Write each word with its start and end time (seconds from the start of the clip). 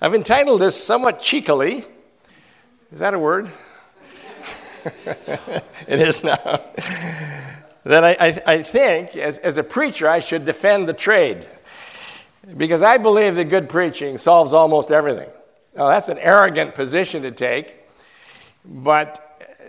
I've 0.00 0.14
entitled 0.14 0.60
this 0.60 0.82
somewhat 0.82 1.20
cheekily. 1.20 1.84
Is 2.92 3.00
that 3.00 3.14
a 3.14 3.18
word? 3.18 3.50
it 5.88 6.00
is 6.00 6.22
now. 6.22 6.36
that 7.82 8.04
I, 8.04 8.12
I, 8.12 8.42
I 8.46 8.62
think, 8.62 9.16
as, 9.16 9.38
as 9.38 9.58
a 9.58 9.64
preacher, 9.64 10.08
I 10.08 10.20
should 10.20 10.44
defend 10.44 10.88
the 10.88 10.92
trade. 10.92 11.48
Because 12.56 12.80
I 12.80 12.98
believe 12.98 13.34
that 13.36 13.46
good 13.46 13.68
preaching 13.68 14.18
solves 14.18 14.52
almost 14.52 14.92
everything. 14.92 15.28
Now, 15.76 15.88
that's 15.88 16.08
an 16.08 16.18
arrogant 16.18 16.76
position 16.76 17.22
to 17.22 17.32
take, 17.32 17.76
but 18.64 19.24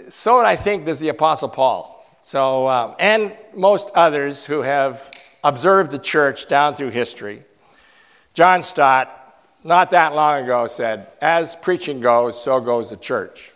so 0.09 0.39
I 0.39 0.55
think 0.55 0.86
does 0.86 1.00
the 1.00 1.09
Apostle 1.09 1.50
Paul. 1.50 2.05
So, 2.21 2.68
uh, 2.68 2.96
and 3.00 3.36
most 3.55 3.91
others 3.96 4.46
who 4.46 4.61
have 4.61 5.11
observed 5.43 5.89
the 5.89 6.00
church 6.00 6.48
down 6.48 6.75
through 6.75 6.91
history. 6.91 7.43
John 8.36 8.61
Stott, 8.61 9.18
not 9.64 9.91
that 9.91 10.16
long 10.16 10.44
ago, 10.44 10.68
said, 10.68 11.07
As 11.21 11.56
preaching 11.56 12.00
goes, 12.00 12.42
so 12.42 12.60
goes 12.60 12.89
the 12.89 12.97
church. 12.97 13.52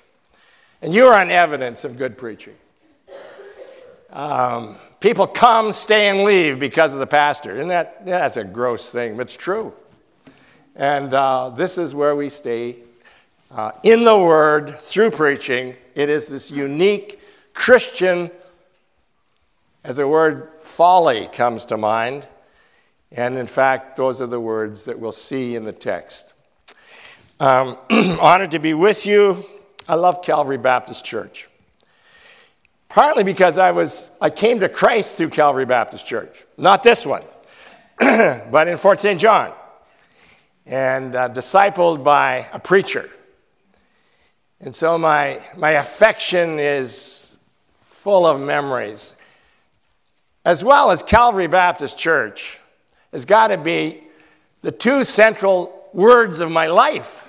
And 0.82 0.94
you 0.94 1.08
are 1.08 1.22
an 1.22 1.32
evidence 1.32 1.86
of 1.86 1.98
good 1.98 2.18
preaching. 2.18 2.56
Um, 4.10 4.76
people 5.00 5.26
come, 5.26 5.72
stay, 5.72 6.10
and 6.10 6.24
leave 6.24 6.60
because 6.60 6.94
of 6.94 7.00
the 7.00 7.08
pastor. 7.08 7.58
And 7.58 7.70
that, 7.70 8.02
yeah, 8.06 8.20
that's 8.20 8.38
a 8.38 8.44
gross 8.44 8.92
thing, 8.92 9.16
but 9.16 9.24
it's 9.24 9.38
true. 9.38 9.74
And 10.76 11.14
uh, 11.14 11.50
this 11.50 11.78
is 11.78 11.96
where 11.96 12.16
we 12.16 12.30
stay 12.30 12.78
uh, 13.52 13.72
in 13.84 14.04
the 14.04 14.18
Word 14.18 14.80
through 14.80 15.12
preaching. 15.12 15.76
It 15.96 16.10
is 16.10 16.28
this 16.28 16.52
unique 16.52 17.20
Christian, 17.54 18.32
as 19.84 19.98
the 19.98 20.08
word 20.08 20.50
folly 20.60 21.30
comes 21.32 21.66
to 21.66 21.78
mind. 21.78 22.28
And 23.14 23.38
in 23.38 23.46
fact, 23.46 23.96
those 23.96 24.22
are 24.22 24.28
the 24.28 24.40
words 24.40 24.86
that 24.86 25.00
we'll 25.00 25.12
see 25.12 25.56
in 25.56 25.64
the 25.64 25.72
text. 25.72 26.34
Um, 27.40 27.78
honored 28.20 28.52
to 28.52 28.60
be 28.60 28.74
with 28.74 29.06
you. 29.06 29.46
I 29.88 29.96
love 29.96 30.24
Calvary 30.24 30.58
Baptist 30.58 31.06
Church. 31.06 31.48
Partly 32.90 33.24
because 33.24 33.58
I 33.58 33.72
was 33.72 34.12
I 34.22 34.30
came 34.30 34.60
to 34.62 34.70
Christ 34.70 35.18
through 35.18 35.30
Calvary 35.30 35.66
Baptist 35.66 36.08
Church. 36.08 36.46
Not 36.58 36.84
this 36.84 37.06
one, 37.06 37.24
but 38.00 38.68
in 38.68 38.78
Fort 38.78 39.00
St. 39.00 39.20
John. 39.20 39.54
And 40.66 41.16
uh, 41.16 41.30
discipled 41.30 42.04
by 42.04 42.48
a 42.54 42.60
preacher. 42.60 43.10
And 44.60 44.74
so 44.74 44.98
my, 44.98 45.44
my 45.58 45.72
affection 45.72 46.58
is 46.58 47.36
full 47.82 48.26
of 48.26 48.40
memories. 48.40 49.18
As 50.46 50.64
well 50.64 50.90
as 50.90 51.04
Calvary 51.04 51.48
Baptist 51.48 51.98
Church 51.98 52.62
has 53.14 53.24
got 53.24 53.48
to 53.48 53.58
be 53.58 54.04
the 54.62 54.72
two 54.72 55.06
central 55.06 55.90
words 55.94 56.42
of 56.42 56.52
my 56.52 56.68
life 56.68 57.22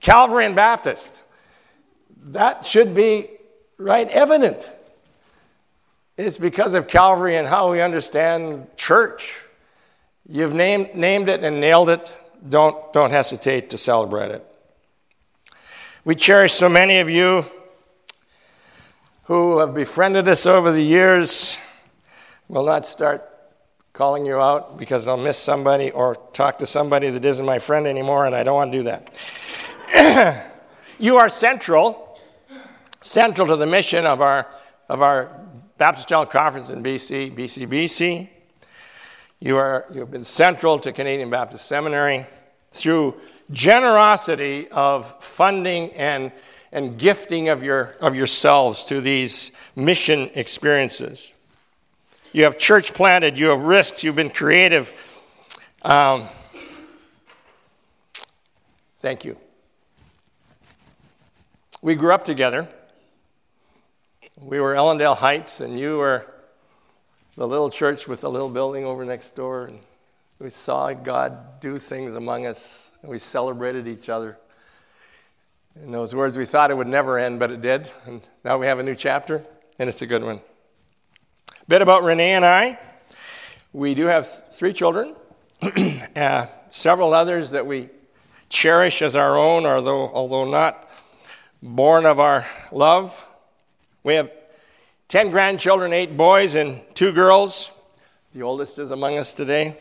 Calvary 0.00 0.46
and 0.46 0.56
Baptist. 0.56 1.22
That 2.28 2.64
should 2.64 2.94
be 2.94 3.28
right 3.76 4.08
evident. 4.08 4.70
It's 6.16 6.38
because 6.38 6.72
of 6.72 6.88
Calvary 6.88 7.36
and 7.36 7.46
how 7.46 7.70
we 7.70 7.82
understand 7.82 8.66
church. 8.76 9.42
You've 10.26 10.54
named, 10.54 10.94
named 10.94 11.28
it 11.28 11.44
and 11.44 11.60
nailed 11.60 11.90
it. 11.90 12.14
Don't, 12.48 12.92
don't 12.94 13.10
hesitate 13.10 13.70
to 13.70 13.78
celebrate 13.78 14.30
it. 14.30 14.46
We 16.04 16.14
cherish 16.14 16.54
so 16.54 16.70
many 16.70 16.98
of 17.00 17.10
you 17.10 17.44
who 19.24 19.58
have 19.58 19.74
befriended 19.74 20.28
us 20.28 20.46
over 20.46 20.72
the 20.72 20.82
years. 20.82 21.58
We'll 22.48 22.64
not 22.64 22.86
start 22.86 23.29
calling 23.92 24.24
you 24.24 24.40
out 24.40 24.78
because 24.78 25.08
I'll 25.08 25.16
miss 25.16 25.36
somebody 25.36 25.90
or 25.90 26.14
talk 26.32 26.58
to 26.58 26.66
somebody 26.66 27.10
that 27.10 27.24
isn't 27.24 27.44
my 27.44 27.58
friend 27.58 27.86
anymore, 27.86 28.26
and 28.26 28.34
I 28.34 28.42
don't 28.42 28.54
want 28.54 28.72
to 28.72 28.78
do 28.78 28.84
that. 28.84 30.46
you 30.98 31.16
are 31.16 31.28
central, 31.28 32.18
central 33.02 33.46
to 33.48 33.56
the 33.56 33.66
mission 33.66 34.06
of 34.06 34.20
our, 34.20 34.46
of 34.88 35.02
our 35.02 35.40
Baptist 35.78 36.08
General 36.08 36.26
Conference 36.26 36.70
in 36.70 36.82
BC, 36.82 37.34
BCBC. 37.34 38.28
You, 39.40 39.56
are, 39.56 39.86
you 39.92 40.00
have 40.00 40.10
been 40.10 40.24
central 40.24 40.78
to 40.80 40.92
Canadian 40.92 41.30
Baptist 41.30 41.66
Seminary 41.66 42.26
through 42.72 43.16
generosity 43.50 44.68
of 44.68 45.22
funding 45.22 45.92
and, 45.94 46.30
and 46.70 46.98
gifting 46.98 47.48
of, 47.48 47.62
your, 47.62 47.96
of 48.00 48.14
yourselves 48.14 48.84
to 48.84 49.00
these 49.00 49.52
mission 49.74 50.30
experiences. 50.34 51.32
You 52.32 52.44
have 52.44 52.58
church 52.58 52.94
planted, 52.94 53.38
you 53.38 53.48
have 53.48 53.62
risked, 53.62 54.04
you've 54.04 54.14
been 54.14 54.30
creative. 54.30 54.92
Um, 55.82 56.28
thank 59.00 59.24
you. 59.24 59.36
We 61.82 61.96
grew 61.96 62.12
up 62.12 62.22
together. 62.22 62.68
We 64.40 64.60
were 64.60 64.74
Ellendale 64.74 65.16
Heights, 65.16 65.60
and 65.60 65.78
you 65.78 65.98
were 65.98 66.24
the 67.36 67.48
little 67.48 67.68
church 67.68 68.06
with 68.06 68.20
the 68.20 68.30
little 68.30 68.48
building 68.48 68.84
over 68.84 69.04
next 69.04 69.34
door. 69.34 69.64
And 69.64 69.80
we 70.38 70.50
saw 70.50 70.92
God 70.92 71.58
do 71.60 71.78
things 71.78 72.14
among 72.14 72.46
us, 72.46 72.92
and 73.02 73.10
we 73.10 73.18
celebrated 73.18 73.88
each 73.88 74.08
other. 74.08 74.38
In 75.82 75.90
those 75.90 76.14
words, 76.14 76.36
we 76.36 76.46
thought 76.46 76.70
it 76.70 76.76
would 76.76 76.86
never 76.86 77.18
end, 77.18 77.40
but 77.40 77.50
it 77.50 77.60
did. 77.60 77.90
And 78.06 78.22
now 78.44 78.56
we 78.56 78.66
have 78.66 78.78
a 78.78 78.84
new 78.84 78.94
chapter, 78.94 79.44
and 79.80 79.88
it's 79.88 80.02
a 80.02 80.06
good 80.06 80.22
one. 80.22 80.40
Bit 81.70 81.82
about 81.82 82.02
Renee 82.02 82.32
and 82.32 82.44
I. 82.44 82.80
We 83.72 83.94
do 83.94 84.06
have 84.06 84.26
three 84.26 84.72
children, 84.72 85.14
uh, 86.16 86.46
several 86.72 87.14
others 87.14 87.52
that 87.52 87.64
we 87.64 87.90
cherish 88.48 89.02
as 89.02 89.14
our 89.14 89.38
own, 89.38 89.64
although, 89.64 90.08
although 90.08 90.50
not 90.50 90.90
born 91.62 92.06
of 92.06 92.18
our 92.18 92.44
love. 92.72 93.24
We 94.02 94.14
have 94.14 94.32
10 95.06 95.30
grandchildren, 95.30 95.92
eight 95.92 96.16
boys, 96.16 96.56
and 96.56 96.80
two 96.94 97.12
girls. 97.12 97.70
The 98.34 98.42
oldest 98.42 98.80
is 98.80 98.90
among 98.90 99.16
us 99.18 99.32
today 99.32 99.78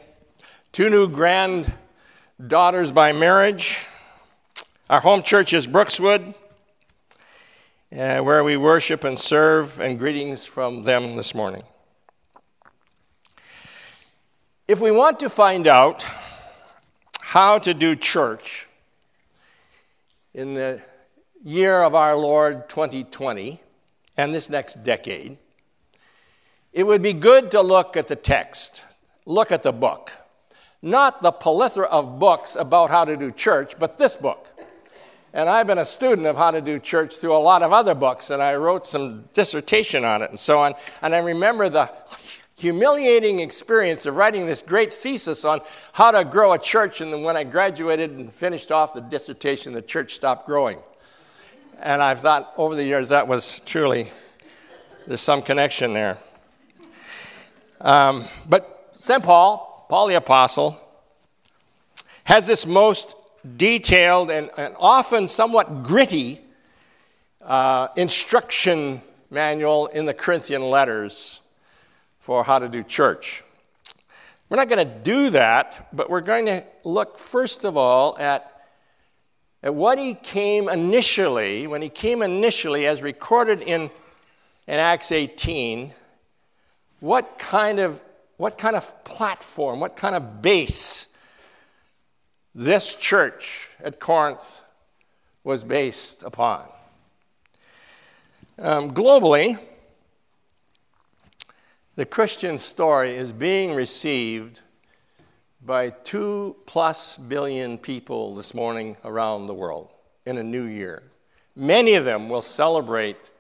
two 0.71 0.91
new 0.91 1.09
granddaughters 1.09 2.91
by 2.91 3.13
marriage. 3.13 3.87
Our 4.91 4.99
home 4.99 5.23
church 5.23 5.55
is 5.55 5.65
Brookswood, 5.65 6.35
uh, 7.91 8.19
where 8.19 8.43
we 8.43 8.57
worship 8.57 9.03
and 9.03 9.17
serve, 9.17 9.79
and 9.81 9.97
greetings 9.97 10.45
from 10.45 10.83
them 10.83 11.15
this 11.15 11.33
morning. 11.33 11.63
If 14.69 14.79
we 14.79 14.91
want 14.91 15.21
to 15.21 15.31
find 15.31 15.65
out 15.65 16.05
how 17.21 17.57
to 17.57 17.73
do 17.73 17.95
church 17.95 18.67
in 20.31 20.53
the 20.53 20.83
year 21.43 21.81
of 21.81 21.95
our 21.95 22.15
Lord 22.15 22.69
2020 22.69 23.59
and 24.15 24.31
this 24.31 24.47
next 24.47 24.83
decade, 24.83 25.39
it 26.71 26.83
would 26.83 27.01
be 27.01 27.13
good 27.13 27.49
to 27.49 27.63
look 27.63 27.97
at 27.97 28.09
the 28.09 28.15
text, 28.15 28.83
look 29.25 29.51
at 29.51 29.63
the 29.63 29.71
book. 29.71 30.11
Not 30.83 31.23
the 31.23 31.31
plethora 31.31 31.87
of 31.87 32.19
books 32.19 32.55
about 32.55 32.91
how 32.91 33.05
to 33.05 33.17
do 33.17 33.31
church, 33.31 33.73
but 33.79 33.97
this 33.97 34.15
book. 34.15 34.55
And 35.33 35.49
I've 35.49 35.65
been 35.65 35.79
a 35.79 35.85
student 35.85 36.27
of 36.27 36.37
how 36.37 36.51
to 36.51 36.61
do 36.61 36.77
church 36.77 37.15
through 37.15 37.35
a 37.35 37.37
lot 37.37 37.63
of 37.63 37.73
other 37.73 37.95
books, 37.95 38.29
and 38.29 38.39
I 38.39 38.53
wrote 38.53 38.85
some 38.85 39.29
dissertation 39.33 40.05
on 40.05 40.21
it 40.21 40.29
and 40.29 40.39
so 40.39 40.59
on. 40.59 40.75
And 41.01 41.15
I 41.15 41.19
remember 41.19 41.69
the 41.69 41.91
humiliating 42.59 43.39
experience 43.39 44.05
of 44.05 44.15
writing 44.15 44.45
this 44.45 44.61
great 44.61 44.91
thesis 44.91 45.45
on 45.45 45.61
how 45.93 46.11
to 46.11 46.25
grow 46.25 46.51
a 46.51 46.59
church. 46.59 46.99
And 46.99 47.13
then 47.13 47.23
when 47.23 47.37
I 47.37 47.45
graduated 47.45 48.11
and 48.11 48.31
finished 48.31 48.69
off 48.69 48.93
the 48.93 48.99
dissertation, 48.99 49.71
the 49.71 49.81
church 49.81 50.13
stopped 50.13 50.45
growing. 50.45 50.79
And 51.81 52.03
I've 52.03 52.19
thought 52.19 52.53
over 52.57 52.75
the 52.75 52.83
years 52.83 53.09
that 53.09 53.27
was 53.27 53.61
truly, 53.65 54.11
there's 55.07 55.21
some 55.21 55.41
connection 55.41 55.93
there. 55.93 56.17
Um, 57.79 58.25
but 58.47 58.89
St. 58.91 59.23
Paul, 59.23 59.85
Paul 59.87 60.07
the 60.07 60.15
Apostle, 60.15 60.77
has 62.25 62.45
this 62.45 62.65
most 62.65 63.15
detailed 63.55 64.29
and, 64.29 64.51
and 64.57 64.75
often 64.77 65.27
somewhat 65.27 65.83
gritty 65.83 66.41
uh, 67.41 67.87
instruction 67.95 69.01
manual 69.29 69.87
in 69.87 70.05
the 70.05 70.13
Corinthian 70.13 70.69
letters 70.69 71.39
for 72.29 72.43
how 72.43 72.59
to 72.59 72.69
do 72.69 72.83
church. 72.83 73.43
We're 74.49 74.57
not 74.57 74.69
going 74.69 74.87
to 74.87 74.93
do 74.99 75.31
that, 75.31 75.89
but 75.91 76.11
we're 76.11 76.21
going 76.21 76.45
to 76.45 76.63
look 76.83 77.17
first 77.17 77.65
of 77.65 77.75
all 77.75 78.15
at, 78.19 78.67
at 79.63 79.73
what 79.73 79.97
he 79.97 80.13
came 80.13 80.69
initially, 80.69 81.65
when 81.65 81.81
he 81.81 81.89
came 81.89 82.21
initially, 82.21 82.85
as 82.85 83.01
recorded 83.01 83.63
in, 83.63 83.89
in 84.67 84.75
Acts 84.75 85.11
18, 85.11 85.91
what 86.99 87.39
kind 87.39 87.79
of 87.79 87.99
what 88.37 88.59
kind 88.59 88.75
of 88.75 89.03
platform, 89.03 89.79
what 89.79 89.97
kind 89.97 90.13
of 90.13 90.39
base 90.39 91.07
this 92.53 92.95
church 92.95 93.71
at 93.83 93.99
Corinth 93.99 94.61
was 95.43 95.63
based 95.63 96.21
upon. 96.21 96.63
Um, 98.59 98.93
globally, 98.93 99.57
the 101.99 102.05
Christian 102.05 102.57
story 102.57 103.17
is 103.17 103.33
being 103.33 103.73
received 103.73 104.61
by 105.65 105.89
two 105.89 106.55
plus 106.65 107.17
billion 107.17 107.77
people 107.77 108.35
this 108.35 108.53
morning 108.53 108.95
around 109.03 109.47
the 109.47 109.53
world 109.53 109.89
in 110.25 110.37
a 110.37 110.43
new 110.43 110.63
year. 110.63 111.03
Many 111.57 111.95
of 111.95 112.05
them 112.05 112.29
will 112.29 112.41
celebrate 112.41 113.31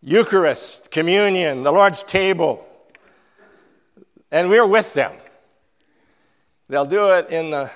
Eucharist, 0.00 0.92
communion, 0.92 1.64
the 1.64 1.72
Lord's 1.72 2.04
table, 2.04 2.64
and 4.30 4.48
we're 4.48 4.64
with 4.64 4.94
them. 4.94 5.16
They'll 6.68 6.86
do 6.86 7.14
it 7.14 7.30
in 7.30 7.50
the, 7.50 7.68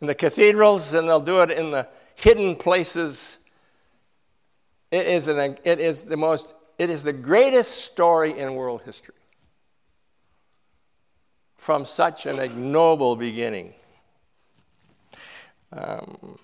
in 0.00 0.08
the 0.08 0.16
cathedrals 0.16 0.94
and 0.94 1.08
they'll 1.08 1.20
do 1.20 1.42
it 1.42 1.52
in 1.52 1.70
the 1.70 1.86
hidden 2.16 2.56
places. 2.56 3.38
It 4.90 5.06
is, 5.06 5.28
an, 5.28 5.58
it 5.62 5.78
is 5.78 6.06
the 6.06 6.16
most, 6.16 6.56
it 6.76 6.90
is 6.90 7.04
the 7.04 7.12
greatest 7.12 7.84
story 7.84 8.36
in 8.36 8.56
world 8.56 8.82
history 8.82 9.14
from 11.58 11.84
such 11.84 12.24
an 12.24 12.38
ignoble 12.38 13.16
beginning. 13.16 13.74
Um, 15.70 16.38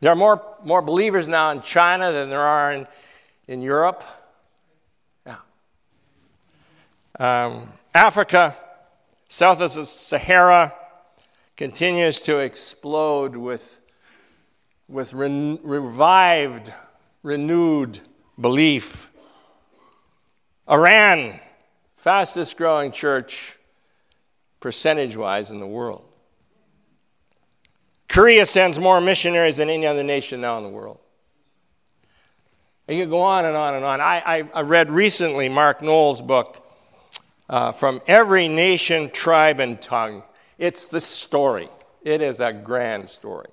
there 0.00 0.12
are 0.12 0.16
more, 0.16 0.40
more 0.64 0.82
believers 0.82 1.26
now 1.26 1.50
in 1.50 1.62
China 1.62 2.12
than 2.12 2.30
there 2.30 2.40
are 2.40 2.70
in, 2.70 2.86
in 3.48 3.60
Europe. 3.60 4.04
Yeah. 5.26 5.36
Um, 7.18 7.72
Africa, 7.94 8.56
south 9.26 9.60
of 9.60 9.74
the 9.74 9.84
Sahara, 9.84 10.74
continues 11.56 12.22
to 12.22 12.38
explode 12.38 13.36
with, 13.36 13.80
with 14.86 15.12
re- 15.12 15.58
revived, 15.62 16.72
renewed 17.22 18.00
belief. 18.40 19.10
Iran, 20.70 21.40
fastest 21.96 22.56
growing 22.56 22.92
church 22.92 23.58
percentage 24.60 25.16
wise 25.16 25.50
in 25.50 25.58
the 25.58 25.66
world. 25.66 26.04
Korea 28.08 28.44
sends 28.44 28.78
more 28.78 29.00
missionaries 29.00 29.56
than 29.58 29.70
any 29.70 29.86
other 29.86 30.02
nation 30.02 30.40
now 30.40 30.58
in 30.58 30.64
the 30.64 30.68
world. 30.68 30.98
You 32.88 33.02
could 33.02 33.10
go 33.10 33.20
on 33.20 33.44
and 33.44 33.56
on 33.56 33.76
and 33.76 33.84
on. 33.84 34.00
I, 34.00 34.22
I, 34.26 34.50
I 34.52 34.62
read 34.62 34.90
recently 34.90 35.48
Mark 35.48 35.80
Noll's 35.80 36.20
book, 36.20 36.66
uh, 37.48 37.70
From 37.70 38.02
Every 38.08 38.48
Nation, 38.48 39.10
Tribe, 39.10 39.60
and 39.60 39.80
Tongue. 39.80 40.24
It's 40.58 40.86
the 40.86 41.00
story, 41.00 41.68
it 42.02 42.20
is 42.20 42.40
a 42.40 42.52
grand 42.52 43.08
story. 43.08 43.48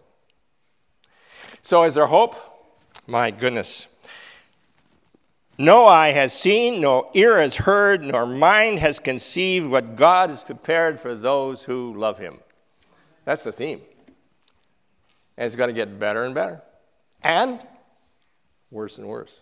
So, 1.62 1.84
is 1.84 1.94
there 1.94 2.08
hope? 2.08 2.36
My 3.06 3.30
goodness. 3.30 3.88
No 5.58 5.88
eye 5.88 6.12
has 6.12 6.34
seen, 6.34 6.82
no 6.82 7.10
ear 7.16 7.40
has 7.40 7.56
heard, 7.56 8.04
nor 8.04 8.28
mind 8.28 8.80
has 8.80 9.00
conceived 9.00 9.68
what 9.68 9.96
God 9.96 10.30
has 10.30 10.44
prepared 10.44 11.00
for 11.00 11.16
those 11.16 11.64
who 11.64 11.94
love 11.96 12.20
Him. 12.20 12.40
That's 13.26 13.44
the 13.44 13.52
theme. 13.52 13.82
And 15.36 15.48
it's 15.48 15.56
going 15.56 15.70
to 15.70 15.74
get 15.74 16.00
better 16.00 16.24
and 16.24 16.36
better. 16.36 16.62
And 17.24 17.60
worse 18.70 19.00
and 19.00 19.08
worse. 19.08 19.40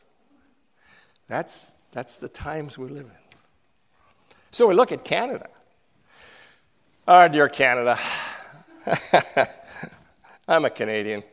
That's, 1.28 1.74
that's 1.92 2.18
the 2.18 2.30
times 2.30 2.78
we 2.78 2.88
live 2.88 3.06
in. 3.06 3.36
So 4.52 4.68
we 4.68 4.76
look 4.76 4.94
at 4.94 5.04
Canada. 5.04 5.48
Oh, 7.08 7.28
dear 7.28 7.50
Canada. 7.50 8.00
I'm 10.48 10.64
a 10.64 10.70
Canadian. 10.70 11.24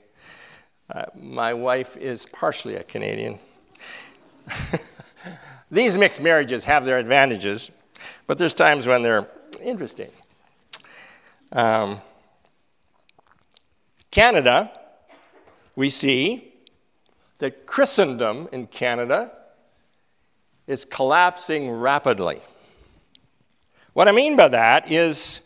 Uh, 0.90 1.05
my 1.14 1.55
wife 1.55 1.96
is 1.96 2.26
partially 2.26 2.75
a 2.75 2.82
Canadian. 2.82 3.38
These 5.71 5.97
mixed 5.97 6.23
marriages 6.23 6.65
have 6.65 6.85
their 6.85 6.99
advantages, 6.99 7.71
but 8.27 8.39
there's 8.39 8.55
times 8.55 8.87
when 8.87 9.03
they're 9.03 9.29
interesting. 9.62 10.11
Um, 11.50 12.00
Canada, 14.11 14.71
we 15.77 15.89
see 15.89 16.53
that 17.39 17.67
Christendom 17.67 18.49
in 18.53 18.67
Canada 18.67 19.33
is 20.67 20.85
collapsing 20.85 21.71
rapidly. 21.71 22.41
What 23.94 24.09
I 24.09 24.12
mean 24.12 24.37
by 24.37 24.49
that 24.49 24.91
is 24.91 25.41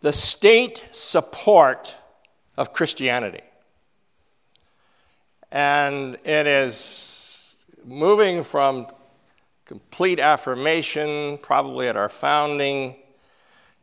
the 0.00 0.12
state 0.12 0.86
support 0.90 1.96
of 2.56 2.72
Christianity. 2.72 3.42
And 5.50 6.14
it 6.24 6.46
is 6.46 7.29
moving 7.84 8.42
from 8.42 8.86
complete 9.64 10.18
affirmation, 10.18 11.38
probably 11.42 11.88
at 11.88 11.96
our 11.96 12.08
founding, 12.08 12.96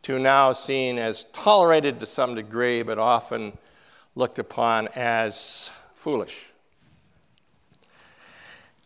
to 0.04 0.20
now 0.20 0.52
seen 0.52 0.98
as 0.98 1.26
tolerated 1.26 2.00
to 2.00 2.06
some 2.06 2.36
degree, 2.36 2.84
but 2.84 2.98
often 2.98 3.58
looked 4.16 4.40
upon 4.40 4.88
as 4.96 5.72
foolish. 5.96 6.52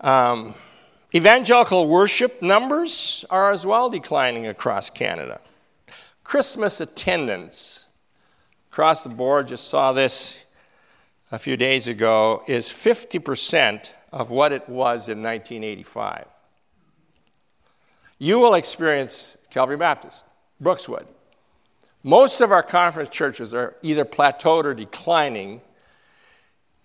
Um, 0.02 0.54
evangelical 1.14 1.88
worship 1.88 2.42
numbers 2.42 3.26
are 3.30 3.52
as 3.52 3.66
well 3.66 3.90
declining 3.90 4.48
across 4.48 4.90
Canada. 4.90 5.40
Christmas 6.24 6.82
attendance 6.82 7.88
across 8.72 9.04
the 9.04 9.10
board, 9.10 9.48
just 9.48 9.68
saw 9.68 9.92
this 9.92 10.44
a 11.32 11.38
few 11.38 11.58
days 11.58 11.88
ago, 11.88 12.44
is 12.48 12.70
50% 12.70 13.92
of 14.12 14.30
what 14.30 14.52
it 14.52 14.68
was 14.68 15.10
in 15.10 15.22
1985. 15.22 16.26
You 18.20 18.40
will 18.40 18.54
experience 18.54 19.38
Calvary 19.50 19.78
Baptist, 19.78 20.26
Brookswood, 20.62 21.08
most 22.04 22.42
of 22.42 22.52
our 22.52 22.64
conference 22.64 23.10
churches 23.10 23.54
are 23.54 23.76
either 23.82 24.06
plateaued 24.06 24.66
or 24.66 24.74
declining 24.74 25.62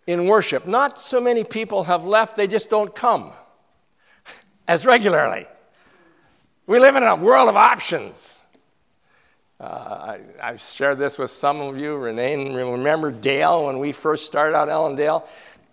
in 0.07 0.27
worship. 0.27 0.67
Not 0.67 1.01
so 1.01 1.21
many 1.21 1.43
people 1.43 1.85
have 1.85 2.05
left, 2.05 2.37
they 2.37 2.47
just 2.47 2.69
don't 2.69 2.95
come 2.95 3.33
as 4.69 4.85
regularly. 4.85 5.47
We 6.67 6.79
live 6.81 6.97
in 6.97 7.03
a 7.03 7.17
world 7.17 7.49
of 7.49 7.57
options. 7.57 8.39
Uh, 9.59 9.65
I, 9.65 10.21
I've 10.43 10.61
shared 10.61 10.99
this 10.99 11.17
with 11.17 11.31
some 11.31 11.63
of 11.63 11.79
you. 11.79 11.97
Renee, 11.97 12.53
remember 12.53 13.11
Dale 13.11 13.67
when 13.67 13.79
we 13.79 13.93
first 13.93 14.27
started 14.27 14.55
out 14.55 14.69
Ellendale? 14.69 15.27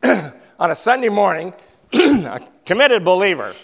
On 0.60 0.72
a 0.72 0.76
Sunday 0.76 1.10
morning, 1.10 1.54
a 1.94 2.42
committed 2.66 3.06
believer 3.06 3.56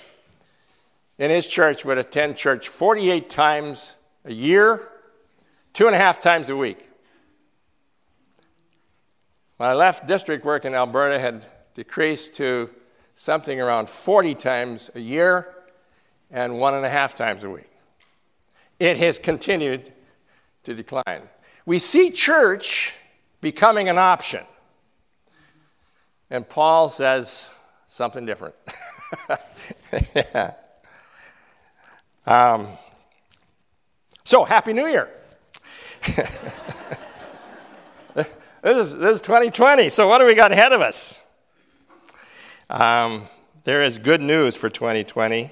in 1.17 1.29
his 1.29 1.45
church 1.45 1.83
would 1.83 1.97
attend 1.97 2.37
church 2.37 2.69
48 2.69 3.29
times 3.29 3.97
a 4.23 4.31
year 4.31 4.87
two 5.73 5.87
and 5.87 5.95
a 5.95 5.99
half 5.99 6.21
times 6.21 6.49
a 6.49 6.55
week. 6.55 6.89
When 9.57 9.69
I 9.69 9.73
left 9.73 10.07
district 10.07 10.45
work 10.45 10.63
in 10.63 10.73
Alberta, 10.73 11.19
had 11.19 11.45
decreased 11.73 12.35
to 12.35 12.69
something 13.13 13.59
around 13.59 13.89
40 13.89 14.35
times 14.35 14.89
a 14.95 14.99
year 14.99 15.53
and 16.31 16.57
one 16.57 16.73
and 16.73 16.85
a 16.85 16.89
half 16.89 17.15
times 17.15 17.43
a 17.43 17.49
week. 17.49 17.69
It 18.79 18.97
has 18.97 19.19
continued 19.19 19.91
to 20.63 20.73
decline. 20.73 21.23
We 21.65 21.79
see 21.79 22.11
church 22.11 22.95
becoming 23.41 23.89
an 23.89 23.97
option. 23.97 24.45
And 26.29 26.47
Paul 26.47 26.89
says 26.89 27.49
something 27.87 28.25
different. 28.25 28.55
yeah. 30.15 30.53
um, 32.25 32.67
so, 34.23 34.43
Happy 34.43 34.73
New 34.73 34.85
Year. 34.85 35.09
this, 38.13 38.27
is, 38.63 38.95
this 38.97 39.13
is 39.13 39.21
2020, 39.21 39.89
so 39.89 40.07
what 40.07 40.19
do 40.19 40.25
we 40.25 40.35
got 40.35 40.51
ahead 40.51 40.71
of 40.71 40.81
us? 40.81 41.21
Um, 42.69 43.27
there 43.63 43.81
is 43.83 43.97
good 43.97 44.21
news 44.21 44.55
for 44.55 44.69
2020 44.69 45.51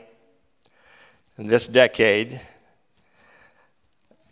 in 1.39 1.48
this 1.48 1.67
decade. 1.67 2.39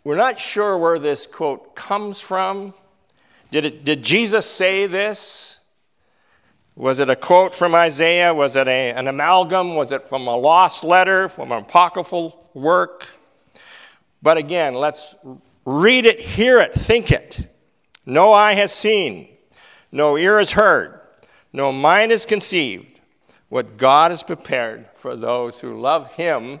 We're 0.04 0.16
not 0.16 0.38
sure 0.38 0.78
where 0.78 1.00
this 1.00 1.26
quote 1.26 1.74
comes 1.74 2.20
from. 2.20 2.72
Did, 3.50 3.66
it, 3.66 3.84
did 3.84 4.04
Jesus 4.04 4.46
say 4.46 4.86
this? 4.86 5.55
Was 6.76 7.00
it 7.00 7.10
a 7.10 7.16
quote 7.16 7.54
from 7.54 7.74
Isaiah? 7.74 8.32
Was 8.32 8.54
it 8.54 8.68
a, 8.68 8.92
an 8.92 9.08
amalgam? 9.08 9.74
Was 9.74 9.90
it 9.90 10.06
from 10.06 10.28
a 10.28 10.36
lost 10.36 10.84
letter, 10.84 11.28
from 11.28 11.50
an 11.50 11.58
apocryphal 11.58 12.48
work? 12.54 13.08
But 14.22 14.36
again, 14.36 14.74
let's 14.74 15.14
Read 15.66 16.06
it, 16.06 16.20
hear 16.20 16.60
it, 16.60 16.74
think 16.74 17.10
it. 17.10 17.52
No 18.06 18.32
eye 18.32 18.54
has 18.54 18.72
seen, 18.72 19.28
no 19.90 20.16
ear 20.16 20.38
has 20.38 20.52
heard, 20.52 21.00
no 21.52 21.72
mind 21.72 22.12
has 22.12 22.24
conceived 22.24 23.00
what 23.48 23.76
God 23.76 24.12
has 24.12 24.22
prepared 24.22 24.86
for 24.94 25.16
those 25.16 25.60
who 25.60 25.80
love 25.80 26.14
Him. 26.14 26.60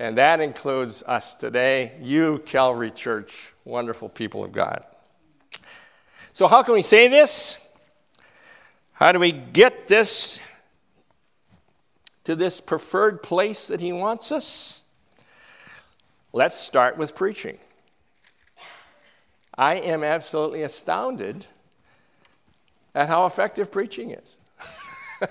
And 0.00 0.18
that 0.18 0.40
includes 0.40 1.04
us 1.04 1.36
today, 1.36 1.92
you, 2.00 2.42
Calvary 2.44 2.90
Church, 2.90 3.52
wonderful 3.64 4.08
people 4.08 4.42
of 4.42 4.50
God. 4.50 4.82
So, 6.32 6.48
how 6.48 6.64
can 6.64 6.74
we 6.74 6.82
say 6.82 7.06
this? 7.06 7.56
How 8.98 9.12
do 9.12 9.20
we 9.20 9.30
get 9.30 9.86
this 9.86 10.40
to 12.24 12.34
this 12.34 12.60
preferred 12.60 13.22
place 13.22 13.68
that 13.68 13.80
He 13.80 13.92
wants 13.92 14.32
us? 14.32 14.82
Let's 16.32 16.56
start 16.56 16.98
with 16.98 17.14
preaching. 17.14 17.58
I 19.56 19.76
am 19.76 20.02
absolutely 20.02 20.62
astounded 20.62 21.46
at 22.92 23.06
how 23.06 23.24
effective 23.26 23.70
preaching 23.70 24.10
is. 24.10 24.36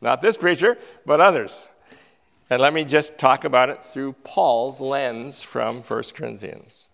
Not 0.00 0.22
this 0.22 0.38
preacher, 0.38 0.78
but 1.04 1.20
others. 1.20 1.66
And 2.48 2.62
let 2.62 2.72
me 2.72 2.86
just 2.86 3.18
talk 3.18 3.44
about 3.44 3.68
it 3.68 3.84
through 3.84 4.14
Paul's 4.24 4.80
lens 4.80 5.42
from 5.42 5.82
1 5.82 6.02
Corinthians. 6.14 6.85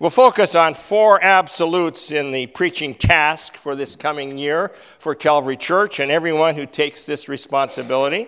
We'll 0.00 0.10
focus 0.10 0.56
on 0.56 0.74
four 0.74 1.22
absolutes 1.22 2.10
in 2.10 2.32
the 2.32 2.48
preaching 2.48 2.96
task 2.96 3.54
for 3.54 3.76
this 3.76 3.94
coming 3.94 4.36
year 4.36 4.72
for 4.98 5.14
Calvary 5.14 5.56
Church 5.56 6.00
and 6.00 6.10
everyone 6.10 6.56
who 6.56 6.66
takes 6.66 7.06
this 7.06 7.28
responsibility. 7.28 8.26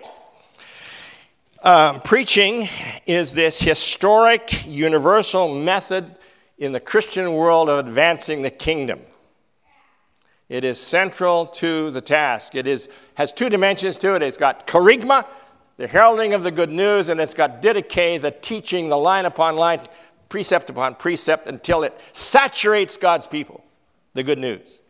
Um, 1.61 1.99
preaching 1.99 2.69
is 3.05 3.33
this 3.33 3.59
historic, 3.59 4.65
universal 4.65 5.59
method 5.59 6.17
in 6.57 6.71
the 6.71 6.79
Christian 6.79 7.33
world 7.33 7.69
of 7.69 7.85
advancing 7.85 8.43
the 8.43 8.49
kingdom. 8.49 9.01
It 10.47 10.63
is 10.63 10.79
central 10.79 11.47
to 11.47 11.91
the 11.91 11.99
task. 11.99 12.55
It 12.55 12.65
is, 12.65 12.87
has 13.15 13.33
two 13.33 13.49
dimensions 13.49 13.97
to 13.97 14.15
it. 14.15 14.21
It's 14.21 14.37
got 14.37 14.67
kerygma, 14.67 15.25
the 15.75 15.87
heralding 15.87 16.33
of 16.33 16.43
the 16.43 16.51
good 16.51 16.71
news, 16.71 17.09
and 17.09 17.19
it's 17.19 17.33
got 17.33 17.61
didache, 17.61 18.21
the 18.21 18.31
teaching, 18.31 18.87
the 18.87 18.97
line 18.97 19.25
upon 19.25 19.57
line, 19.57 19.81
precept 20.29 20.69
upon 20.69 20.95
precept, 20.95 21.47
until 21.47 21.83
it 21.83 21.99
saturates 22.11 22.97
God's 22.97 23.27
people, 23.27 23.63
the 24.13 24.23
good 24.23 24.39
news. 24.39 24.81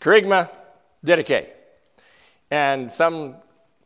Kerygma, 0.00 0.50
didache. 1.04 1.46
And 2.50 2.92
some 2.92 3.36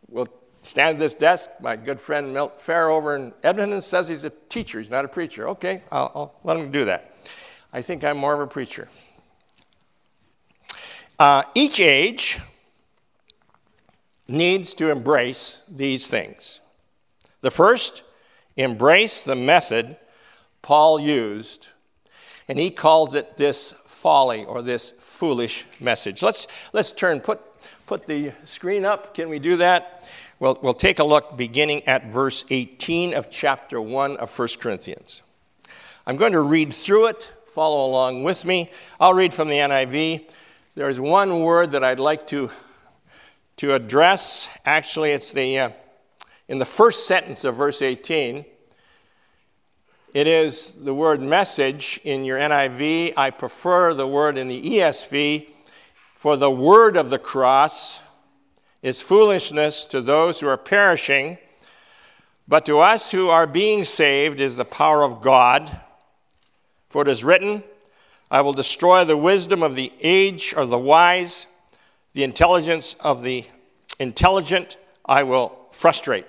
will 0.09 0.29
stand 0.63 0.97
at 0.97 0.99
this 0.99 1.15
desk. 1.15 1.51
My 1.61 1.77
good 1.77 2.01
friend 2.01 2.33
Milt 2.35 2.61
Fair 2.61 2.91
over 2.91 3.17
in 3.17 3.33
Edmonton 3.43 3.81
says 3.81 4.09
he's 4.09 4.25
a 4.25 4.31
teacher, 4.49 4.79
he's 4.79 4.91
not 4.91 5.05
a 5.05 5.09
preacher. 5.09 5.49
Okay, 5.51 5.83
I'll, 5.93 6.13
I'll 6.15 6.35
let 6.45 6.57
him 6.57 6.71
do 6.71 6.85
that. 6.87 7.15
I 7.73 7.83
think 7.83 8.03
I'm 8.03 8.17
more 8.17 8.35
of 8.35 8.41
a 8.41 8.47
preacher. 8.47 8.89
Uh, 11.19 11.43
each 11.55 11.81
age 11.81 12.39
needs 14.27 14.75
to 14.75 14.91
embrace 14.91 15.63
these 15.69 16.09
things. 16.09 16.61
The 17.41 17.51
first, 17.51 18.03
embrace 18.59 19.23
the 19.23 19.37
method 19.37 19.97
Paul 20.61 21.01
used, 21.01 21.69
and 22.49 22.59
he 22.59 22.71
calls 22.71 23.15
it 23.15 23.37
this 23.37 23.73
folly 23.87 24.45
or 24.45 24.61
this 24.61 24.93
foolish 24.99 25.65
message. 25.81 26.23
Let's, 26.23 26.47
let's 26.73 26.93
turn, 26.93 27.21
put, 27.21 27.41
put 27.87 28.07
the 28.07 28.33
screen 28.45 28.85
up. 28.85 29.15
Can 29.15 29.29
we 29.29 29.39
do 29.39 29.57
that? 29.59 30.07
Well, 30.41 30.59
we'll 30.61 30.75
take 30.75 30.99
a 30.99 31.05
look 31.05 31.37
beginning 31.37 31.87
at 31.89 32.13
verse 32.13 32.45
18 32.51 33.15
of 33.15 33.31
chapter 33.31 33.81
1 33.81 34.17
of 34.19 34.37
1 34.37 34.49
Corinthians. 34.61 35.23
I'm 36.07 36.17
going 36.17 36.33
to 36.33 36.41
read 36.41 36.73
through 36.73 37.07
it. 37.09 37.35
Follow 37.47 37.87
along 37.87 38.25
with 38.25 38.45
me. 38.45 38.71
I'll 39.01 39.15
read 39.15 39.35
from 39.35 39.49
the 39.49 39.57
NIV. 39.57 40.27
There's 40.75 41.01
one 41.01 41.41
word 41.41 41.73
that 41.73 41.83
I'd 41.83 41.99
like 41.99 42.27
to, 42.29 42.51
to 43.57 43.75
address. 43.75 44.49
Actually, 44.65 45.11
it's 45.11 45.33
the, 45.33 45.59
uh, 45.59 45.71
in 46.49 46.59
the 46.59 46.65
first 46.65 47.07
sentence 47.07 47.45
of 47.45 47.57
verse 47.57 47.83
18. 47.83 48.45
It 50.15 50.27
is 50.27 50.73
the 50.73 50.95
word 50.95 51.21
message 51.21 52.01
in 52.03 52.25
your 52.25 52.39
NIV. 52.39 53.13
I 53.17 53.31
prefer 53.31 53.93
the 53.93 54.07
word 54.07 54.39
in 54.39 54.49
the 54.49 54.63
ESV. 54.63 55.51
For 56.17 56.37
the 56.37 56.51
word 56.51 56.97
of 56.97 57.11
the 57.11 57.19
cross 57.19 58.01
is 58.83 59.03
foolishness 59.03 59.85
to 59.87 60.01
those 60.01 60.41
who 60.41 60.49
are 60.49 60.57
perishing, 60.57 61.37
but 62.49 62.65
to 62.67 62.81
us 62.81 63.11
who 63.11 63.29
are 63.29 63.47
being 63.47 63.85
saved 63.85 64.41
is 64.41 64.57
the 64.57 64.65
power 64.65 65.03
of 65.03 65.21
God. 65.21 65.81
For 66.89 67.03
it 67.03 67.09
is 67.09 67.23
written, 67.23 67.63
I 68.31 68.41
will 68.41 68.55
destroy 68.55 69.05
the 69.05 69.17
wisdom 69.17 69.63
of 69.63 69.75
the 69.75 69.93
age 70.01 70.55
or 70.57 70.65
the 70.65 70.79
wise, 70.79 71.47
the 72.15 72.25
intelligence 72.25 72.95
of 73.01 73.23
the 73.23 73.45
intelligent 73.99 74.79
I 75.05 75.23
will 75.25 75.67
frustrate. 75.71 76.27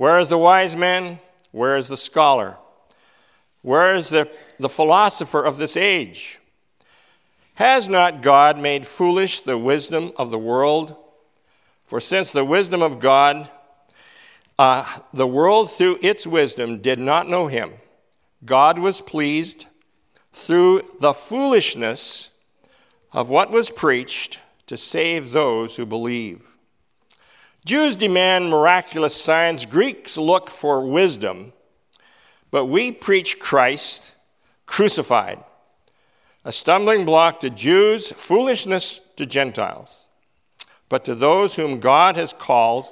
Where 0.00 0.18
is 0.18 0.30
the 0.30 0.38
wise 0.38 0.74
man? 0.74 1.18
Where 1.52 1.76
is 1.76 1.88
the 1.88 1.96
scholar? 1.98 2.56
Where 3.60 3.94
is 3.94 4.08
the, 4.08 4.30
the 4.58 4.70
philosopher 4.70 5.42
of 5.42 5.58
this 5.58 5.76
age? 5.76 6.38
Has 7.56 7.86
not 7.86 8.22
God 8.22 8.58
made 8.58 8.86
foolish 8.86 9.42
the 9.42 9.58
wisdom 9.58 10.12
of 10.16 10.30
the 10.30 10.38
world? 10.38 10.96
For 11.84 12.00
since 12.00 12.32
the 12.32 12.46
wisdom 12.46 12.80
of 12.80 12.98
God, 12.98 13.50
uh, 14.58 14.86
the 15.12 15.26
world 15.26 15.70
through 15.70 15.98
its 16.00 16.26
wisdom 16.26 16.78
did 16.78 16.98
not 16.98 17.28
know 17.28 17.48
him, 17.48 17.70
God 18.42 18.78
was 18.78 19.02
pleased 19.02 19.66
through 20.32 20.80
the 21.00 21.12
foolishness 21.12 22.30
of 23.12 23.28
what 23.28 23.50
was 23.50 23.70
preached 23.70 24.40
to 24.66 24.78
save 24.78 25.32
those 25.32 25.76
who 25.76 25.84
believe. 25.84 26.49
Jews 27.64 27.94
demand 27.94 28.50
miraculous 28.50 29.14
signs, 29.14 29.66
Greeks 29.66 30.16
look 30.16 30.48
for 30.48 30.86
wisdom, 30.86 31.52
but 32.50 32.66
we 32.66 32.90
preach 32.90 33.38
Christ 33.38 34.12
crucified, 34.66 35.42
a 36.44 36.52
stumbling 36.52 37.04
block 37.04 37.40
to 37.40 37.50
Jews, 37.50 38.12
foolishness 38.12 39.00
to 39.16 39.26
Gentiles. 39.26 40.08
But 40.88 41.04
to 41.04 41.14
those 41.14 41.54
whom 41.54 41.80
God 41.80 42.16
has 42.16 42.32
called, 42.32 42.88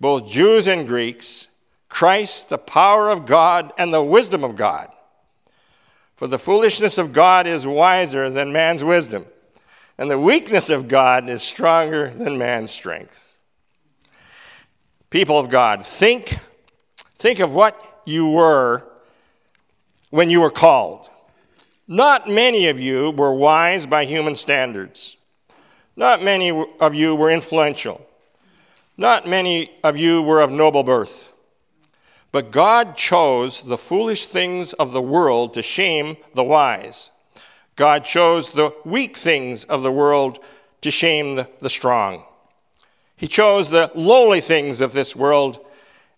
both 0.00 0.30
Jews 0.30 0.68
and 0.68 0.86
Greeks, 0.86 1.48
Christ, 1.88 2.48
the 2.48 2.58
power 2.58 3.10
of 3.10 3.26
God 3.26 3.72
and 3.78 3.92
the 3.92 4.02
wisdom 4.02 4.44
of 4.44 4.54
God. 4.54 4.90
For 6.16 6.26
the 6.26 6.38
foolishness 6.38 6.98
of 6.98 7.12
God 7.12 7.46
is 7.46 7.66
wiser 7.66 8.30
than 8.30 8.52
man's 8.52 8.84
wisdom, 8.84 9.26
and 9.96 10.10
the 10.10 10.18
weakness 10.18 10.70
of 10.70 10.88
God 10.88 11.28
is 11.28 11.42
stronger 11.42 12.10
than 12.10 12.38
man's 12.38 12.70
strength. 12.70 13.27
People 15.10 15.38
of 15.38 15.48
God, 15.48 15.86
think, 15.86 16.38
think 17.16 17.40
of 17.40 17.54
what 17.54 18.02
you 18.04 18.30
were 18.30 18.84
when 20.10 20.30
you 20.30 20.40
were 20.40 20.50
called. 20.50 21.08
Not 21.86 22.28
many 22.28 22.68
of 22.68 22.78
you 22.78 23.10
were 23.10 23.32
wise 23.32 23.86
by 23.86 24.04
human 24.04 24.34
standards. 24.34 25.16
Not 25.96 26.22
many 26.22 26.50
of 26.80 26.94
you 26.94 27.14
were 27.14 27.30
influential. 27.30 28.06
Not 28.98 29.26
many 29.26 29.70
of 29.82 29.96
you 29.96 30.22
were 30.22 30.42
of 30.42 30.50
noble 30.50 30.82
birth. 30.82 31.32
But 32.30 32.50
God 32.50 32.94
chose 32.94 33.62
the 33.62 33.78
foolish 33.78 34.26
things 34.26 34.74
of 34.74 34.92
the 34.92 35.00
world 35.00 35.54
to 35.54 35.62
shame 35.62 36.18
the 36.34 36.44
wise. 36.44 37.10
God 37.74 38.04
chose 38.04 38.50
the 38.50 38.74
weak 38.84 39.16
things 39.16 39.64
of 39.64 39.82
the 39.82 39.92
world 39.92 40.40
to 40.82 40.90
shame 40.90 41.36
the, 41.60 41.70
strong. 41.70 42.24
He 43.18 43.26
chose 43.26 43.68
the 43.68 43.90
lowly 43.94 44.40
things 44.40 44.80
of 44.80 44.92
this 44.92 45.14
world 45.14 45.62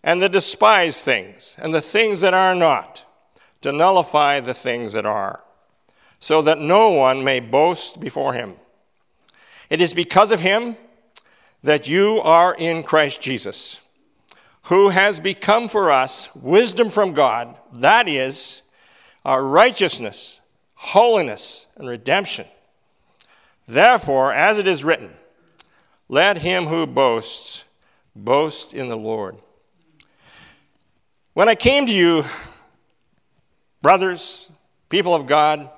and 0.01 0.21
the 0.21 0.29
despised 0.29 1.03
things 1.03 1.57
and 1.57 1.73
the 1.73 1.81
things 1.81 2.21
that 2.21 2.33
are 2.33 2.55
not 2.55 3.03
to 3.59 3.73
nullify 3.73 4.39
the 4.39 4.53
things 4.53 4.93
that 4.93 5.05
are, 5.05 5.43
so 6.19 6.41
that 6.41 6.59
no 6.59 6.91
one 6.91 7.23
may 7.23 7.41
boast 7.41 7.99
before 7.99 8.33
him. 8.33 8.53
It 9.69 9.81
is 9.81 9.93
because 9.93 10.31
of 10.31 10.39
him 10.39 10.77
that 11.61 11.89
you 11.89 12.21
are 12.21 12.55
in 12.55 12.83
Christ 12.83 13.21
Jesus 13.21 13.81
who 14.63 14.89
has 14.89 15.19
become 15.19 15.67
for 15.67 15.91
us 15.91 16.33
wisdom 16.35 16.89
from 16.89 17.13
God, 17.13 17.57
that 17.73 18.07
is, 18.07 18.61
our 19.25 19.43
righteousness, 19.43 20.39
holiness, 20.75 21.67
and 21.77 21.87
redemption. 21.87 22.45
Therefore, 23.67 24.33
as 24.33 24.57
it 24.57 24.67
is 24.67 24.83
written, 24.83 25.11
let 26.11 26.39
him 26.39 26.65
who 26.65 26.85
boasts 26.85 27.63
boast 28.13 28.73
in 28.73 28.89
the 28.89 28.97
Lord. 28.97 29.37
When 31.33 31.47
I 31.47 31.55
came 31.55 31.85
to 31.85 31.93
you, 31.93 32.25
brothers, 33.81 34.49
people 34.89 35.15
of 35.15 35.25
God, 35.25 35.69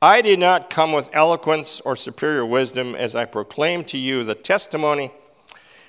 I 0.00 0.22
did 0.22 0.38
not 0.38 0.70
come 0.70 0.92
with 0.92 1.10
eloquence 1.12 1.80
or 1.80 1.96
superior 1.96 2.46
wisdom 2.46 2.94
as 2.94 3.16
I 3.16 3.24
proclaimed 3.24 3.88
to 3.88 3.98
you 3.98 4.22
the 4.22 4.36
testimony 4.36 5.10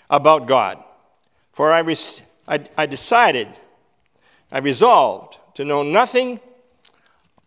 about 0.09 0.47
God. 0.47 0.83
For 1.53 1.71
I, 1.71 1.81
res- 1.81 2.23
I, 2.47 2.67
I 2.75 2.87
decided, 2.87 3.49
I 4.51 4.57
resolved 4.57 5.37
to 5.53 5.63
know 5.63 5.83
nothing 5.83 6.39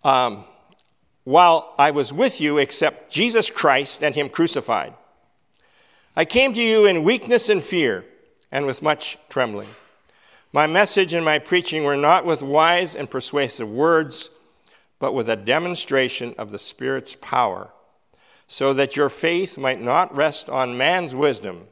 um, 0.04 0.44
while 1.24 1.74
I 1.76 1.90
was 1.90 2.12
with 2.12 2.40
you 2.40 2.58
except 2.58 3.10
Jesus 3.10 3.50
Christ 3.50 4.04
and 4.04 4.14
Him 4.14 4.28
crucified. 4.28 4.94
I 6.14 6.24
came 6.24 6.52
to 6.54 6.62
you 6.62 6.86
in 6.86 7.04
weakness 7.04 7.48
and 7.48 7.62
fear 7.62 8.04
and 8.50 8.66
with 8.66 8.82
much 8.82 9.18
trembling. 9.28 9.68
My 10.52 10.66
message 10.66 11.14
and 11.14 11.24
my 11.24 11.38
preaching 11.38 11.84
were 11.84 11.96
not 11.96 12.26
with 12.26 12.42
wise 12.42 12.94
and 12.94 13.10
persuasive 13.10 13.70
words, 13.70 14.30
but 14.98 15.14
with 15.14 15.30
a 15.30 15.36
demonstration 15.36 16.34
of 16.36 16.50
the 16.50 16.58
Spirit's 16.58 17.16
power, 17.16 17.72
so 18.46 18.74
that 18.74 18.94
your 18.94 19.08
faith 19.08 19.56
might 19.56 19.80
not 19.80 20.14
rest 20.14 20.50
on 20.50 20.76
man's 20.76 21.14
wisdom 21.14 21.68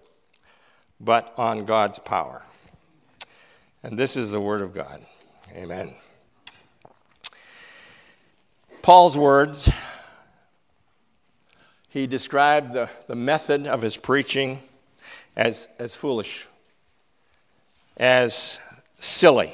but 1.00 1.32
on 1.36 1.64
God's 1.64 1.98
power. 1.98 2.42
And 3.82 3.98
this 3.98 4.16
is 4.16 4.30
the 4.30 4.40
Word 4.40 4.60
of 4.60 4.74
God. 4.74 5.04
Amen. 5.54 5.90
Paul's 8.82 9.16
words, 9.16 9.70
he 11.90 12.06
described 12.06 12.72
the, 12.72 12.88
the 13.08 13.16
method 13.16 13.66
of 13.66 13.82
his 13.82 13.96
preaching 13.96 14.62
as, 15.36 15.68
as 15.78 15.94
foolish, 15.96 16.46
as 17.96 18.60
silly. 18.98 19.52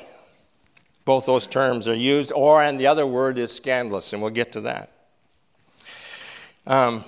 Both 1.06 1.26
those 1.26 1.46
terms 1.46 1.88
are 1.88 1.94
used, 1.94 2.32
or, 2.32 2.62
and 2.62 2.78
the 2.78 2.86
other 2.86 3.06
word 3.06 3.38
is 3.38 3.52
scandalous, 3.52 4.12
and 4.12 4.20
we'll 4.20 4.30
get 4.30 4.52
to 4.52 4.60
that. 4.62 4.90
Um, 6.66 7.04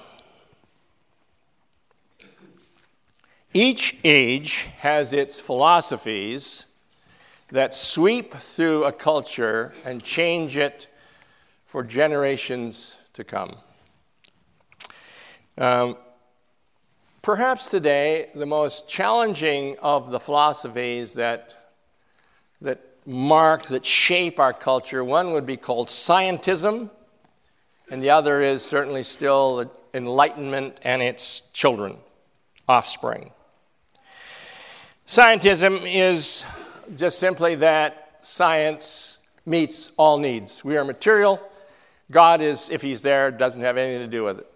each 3.53 3.99
age 4.05 4.69
has 4.79 5.13
its 5.13 5.41
philosophies 5.41 6.65
that 7.51 7.75
sweep 7.75 8.35
through 8.35 8.85
a 8.85 8.93
culture 8.93 9.75
and 9.85 10.03
change 10.03 10.57
it 10.57 10.89
for 11.67 11.83
generations 11.83 12.99
to 13.15 13.25
come. 13.25 13.57
Um, 15.59 15.97
perhaps 17.21 17.69
today, 17.69 18.31
the 18.33 18.47
most 18.47 18.89
challenging 18.89 19.77
of 19.83 20.13
the 20.13 20.21
philosophies 20.21 21.15
that, 21.15 21.73
that 22.61 22.81
mark, 23.05 23.65
that 23.65 23.85
shape 23.85 24.39
our 24.39 24.53
culture, 24.53 25.03
one 25.03 25.33
would 25.33 25.47
be 25.47 25.57
called 25.57 25.89
scientism, 25.89 26.91
and 27.91 28.01
the 28.01 28.11
other 28.11 28.41
is 28.41 28.63
certainly 28.63 29.03
still 29.03 29.69
enlightenment 29.93 30.79
and 30.83 31.03
its 31.03 31.41
children, 31.53 31.97
offspring. 32.69 33.33
Scientism 35.09 35.81
is 35.85 36.45
just 36.95 37.19
simply 37.19 37.57
that 37.57 38.19
science 38.21 39.19
meets 39.45 39.91
all 39.97 40.19
needs. 40.19 40.65
We 40.65 40.77
are 40.77 40.85
material. 40.85 41.41
God 42.13 42.43
is, 42.43 42.71
if 42.71 42.81
He's 42.81 43.03
there, 43.03 43.33
doesn't 43.33 43.63
have 43.63 43.77
anything 43.77 44.09
to 44.09 44.17
do 44.17 44.23
with 44.23 44.39
it. 44.39 44.53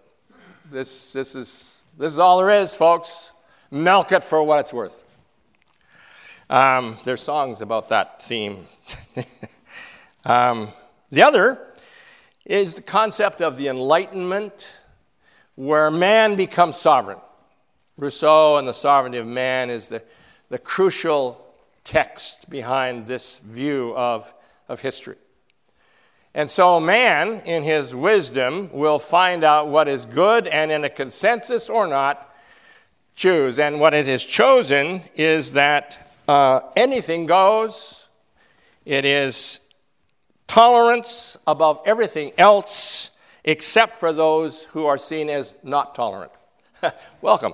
This, 0.71 1.11
this, 1.11 1.35
is, 1.35 1.83
this 1.97 2.13
is 2.13 2.19
all 2.19 2.37
there 2.37 2.61
is, 2.61 2.73
folks. 2.73 3.33
Milk 3.69 4.13
it 4.13 4.23
for 4.23 4.41
what 4.41 4.61
it's 4.61 4.71
worth. 4.71 5.03
Um, 6.49 6.97
there's 7.03 7.21
songs 7.21 7.59
about 7.59 7.89
that 7.89 8.23
theme. 8.23 8.67
um, 10.25 10.69
the 11.11 11.21
other 11.21 11.59
is 12.45 12.75
the 12.75 12.81
concept 12.81 13.41
of 13.41 13.57
the 13.57 13.67
Enlightenment, 13.67 14.77
where 15.55 15.91
man 15.91 16.35
becomes 16.35 16.77
sovereign. 16.77 17.19
Rousseau 17.97 18.55
and 18.55 18.65
the 18.65 18.73
sovereignty 18.73 19.17
of 19.17 19.27
man 19.27 19.69
is 19.69 19.89
the, 19.89 20.01
the 20.47 20.57
crucial 20.57 21.45
text 21.83 22.49
behind 22.49 23.05
this 23.05 23.39
view 23.39 23.93
of, 23.97 24.33
of 24.69 24.81
history. 24.81 25.17
And 26.35 26.49
so, 26.49 26.79
man, 26.79 27.41
in 27.41 27.63
his 27.63 27.93
wisdom, 27.93 28.69
will 28.73 28.97
find 28.97 29.43
out 29.43 29.67
what 29.67 29.87
is 29.87 30.05
good 30.05 30.47
and, 30.47 30.71
in 30.71 30.83
a 30.83 30.89
consensus 30.89 31.69
or 31.69 31.85
not, 31.85 32.33
choose. 33.13 33.59
And 33.59 33.79
what 33.79 33.93
it 33.93 34.07
has 34.07 34.25
chosen 34.25 35.03
is 35.15 35.53
that 35.53 36.11
uh, 36.27 36.61
anything 36.75 37.27
goes, 37.27 38.07
it 38.83 39.05
is 39.05 39.59
tolerance 40.47 41.37
above 41.45 41.81
everything 41.85 42.31
else 42.37 43.11
except 43.43 43.99
for 43.99 44.11
those 44.11 44.65
who 44.65 44.85
are 44.85 44.97
seen 44.97 45.29
as 45.29 45.53
not 45.63 45.93
tolerant. 45.93 46.31
Welcome. 47.21 47.53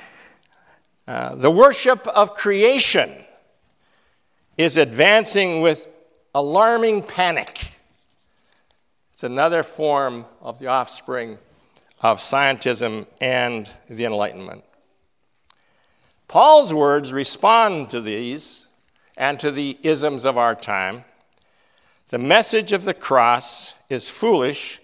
uh, 1.08 1.34
the 1.34 1.50
worship 1.50 2.06
of 2.06 2.34
creation 2.34 3.12
is 4.56 4.76
advancing 4.76 5.60
with 5.60 5.88
alarming 6.36 7.02
panic. 7.02 7.72
It's 9.14 9.24
another 9.24 9.62
form 9.62 10.26
of 10.42 10.58
the 10.58 10.66
offspring 10.66 11.38
of 12.02 12.18
scientism 12.18 13.06
and 13.22 13.72
the 13.88 14.04
Enlightenment. 14.04 14.62
Paul's 16.28 16.74
words 16.74 17.10
respond 17.10 17.88
to 17.88 18.02
these 18.02 18.66
and 19.16 19.40
to 19.40 19.50
the 19.50 19.78
isms 19.82 20.26
of 20.26 20.36
our 20.36 20.54
time 20.54 21.06
the 22.10 22.18
message 22.18 22.72
of 22.72 22.84
the 22.84 22.92
cross 22.92 23.72
is 23.88 24.10
foolish 24.10 24.80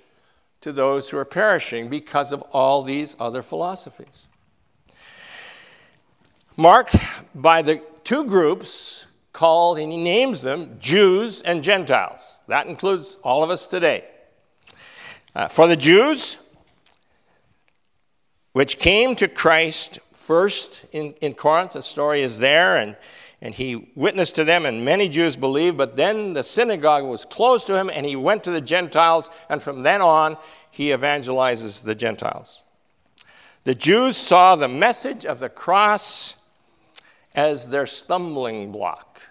to 0.63 0.73
those 0.73 1.11
who 1.11 1.19
are 1.19 1.25
perishing 1.27 1.89
because 1.89 2.33
of 2.33 2.41
all 2.51 2.83
these 2.83 3.15
other 3.21 3.43
philosophies. 3.43 4.27
Marked 6.57 6.97
by 7.35 7.61
the 7.61 7.83
two 8.05 8.25
groups 8.25 9.07
called, 9.33 9.79
and 9.79 9.91
he 9.91 10.03
names 10.03 10.43
them 10.43 10.77
Jews 10.79 11.43
and 11.43 11.65
Gentiles. 11.65 12.39
That 12.49 12.67
includes 12.67 13.19
all 13.23 13.43
of 13.43 13.51
us 13.51 13.67
today. 13.67 14.05
Uh, 15.35 15.49
for 15.49 15.67
the 15.67 15.77
Jews, 15.77 16.39
which 18.53 18.79
came 18.79 19.17
to 19.17 19.29
Christ 19.29 19.99
first 20.13 20.85
in, 20.93 21.15
in 21.21 21.35
Corinth, 21.35 21.73
the 21.73 21.83
story 21.83 22.23
is 22.23 22.39
there, 22.39 22.77
and 22.77 22.97
and 23.43 23.53
he 23.53 23.91
witnessed 23.97 24.37
to 24.37 24.45
them, 24.45 24.65
and 24.65 24.85
many 24.85 25.09
Jews 25.09 25.37
believed. 25.37 25.77
But 25.77 25.97
then 25.97 26.33
the 26.33 26.45
synagogue 26.45 27.05
was 27.05 27.25
closed 27.25 27.67
to 27.67 27.77
him, 27.77 27.91
and 27.93 28.07
he 28.07 28.15
went 28.15 28.45
to 28.45 28.53
the 28.53 28.61
Gentiles, 28.61 29.29
and 29.51 29.61
from 29.61 29.83
then 29.83 30.01
on, 30.01 30.37
he 30.71 30.91
evangelizes 30.91 31.83
the 31.83 31.97
Gentiles. 31.97 32.63
The 33.65 33.75
Jews 33.75 34.17
saw 34.17 34.55
the 34.55 34.69
message 34.69 35.27
of 35.27 35.41
the 35.41 35.49
cross 35.49 36.37
as 37.35 37.69
their 37.71 37.87
stumbling 37.87 38.73
block 38.73 39.23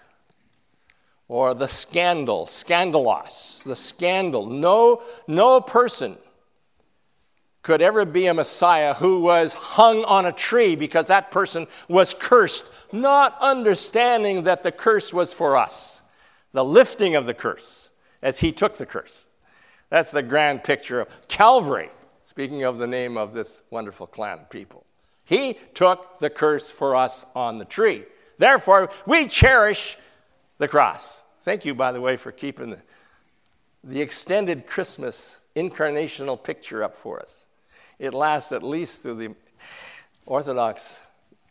or 1.28 1.54
the 1.54 1.68
scandal, 1.68 2.46
scandalos, 2.46 3.64
the 3.64 3.76
scandal. 3.76 4.46
No, 4.46 5.02
no 5.26 5.60
person 5.60 6.18
could 7.62 7.80
ever 7.80 8.04
be 8.04 8.26
a 8.26 8.34
Messiah 8.34 8.92
who 8.92 9.20
was 9.22 9.54
hung 9.54 10.04
on 10.04 10.26
a 10.26 10.32
tree 10.32 10.76
because 10.76 11.06
that 11.06 11.30
person 11.30 11.66
was 11.88 12.12
cursed, 12.12 12.70
not 12.92 13.36
understanding 13.40 14.42
that 14.42 14.62
the 14.62 14.72
curse 14.72 15.14
was 15.14 15.32
for 15.32 15.56
us, 15.56 16.02
the 16.52 16.64
lifting 16.64 17.14
of 17.14 17.24
the 17.24 17.34
curse 17.34 17.90
as 18.20 18.40
he 18.40 18.52
took 18.52 18.76
the 18.76 18.86
curse. 18.86 19.26
That's 19.90 20.10
the 20.10 20.22
grand 20.22 20.64
picture 20.64 21.00
of 21.00 21.28
Calvary, 21.28 21.90
speaking 22.20 22.64
of 22.64 22.78
the 22.78 22.86
name 22.86 23.16
of 23.16 23.32
this 23.32 23.62
wonderful 23.70 24.06
clan 24.06 24.40
of 24.40 24.50
people. 24.50 24.84
He 25.32 25.58
took 25.74 26.18
the 26.18 26.30
curse 26.30 26.70
for 26.70 26.94
us 26.94 27.24
on 27.34 27.58
the 27.58 27.64
tree. 27.64 28.04
Therefore, 28.38 28.90
we 29.06 29.26
cherish 29.26 29.96
the 30.58 30.68
cross. 30.68 31.22
Thank 31.40 31.64
you, 31.64 31.74
by 31.74 31.92
the 31.92 32.00
way, 32.00 32.16
for 32.16 32.32
keeping 32.32 32.70
the, 32.70 32.82
the 33.82 34.00
extended 34.00 34.66
Christmas 34.66 35.40
incarnational 35.56 36.42
picture 36.42 36.82
up 36.82 36.94
for 36.94 37.20
us 37.20 37.42
it 38.02 38.12
lasts 38.12 38.50
at 38.50 38.64
least 38.64 39.02
through 39.02 39.14
the 39.14 39.34
Orthodox 40.26 41.02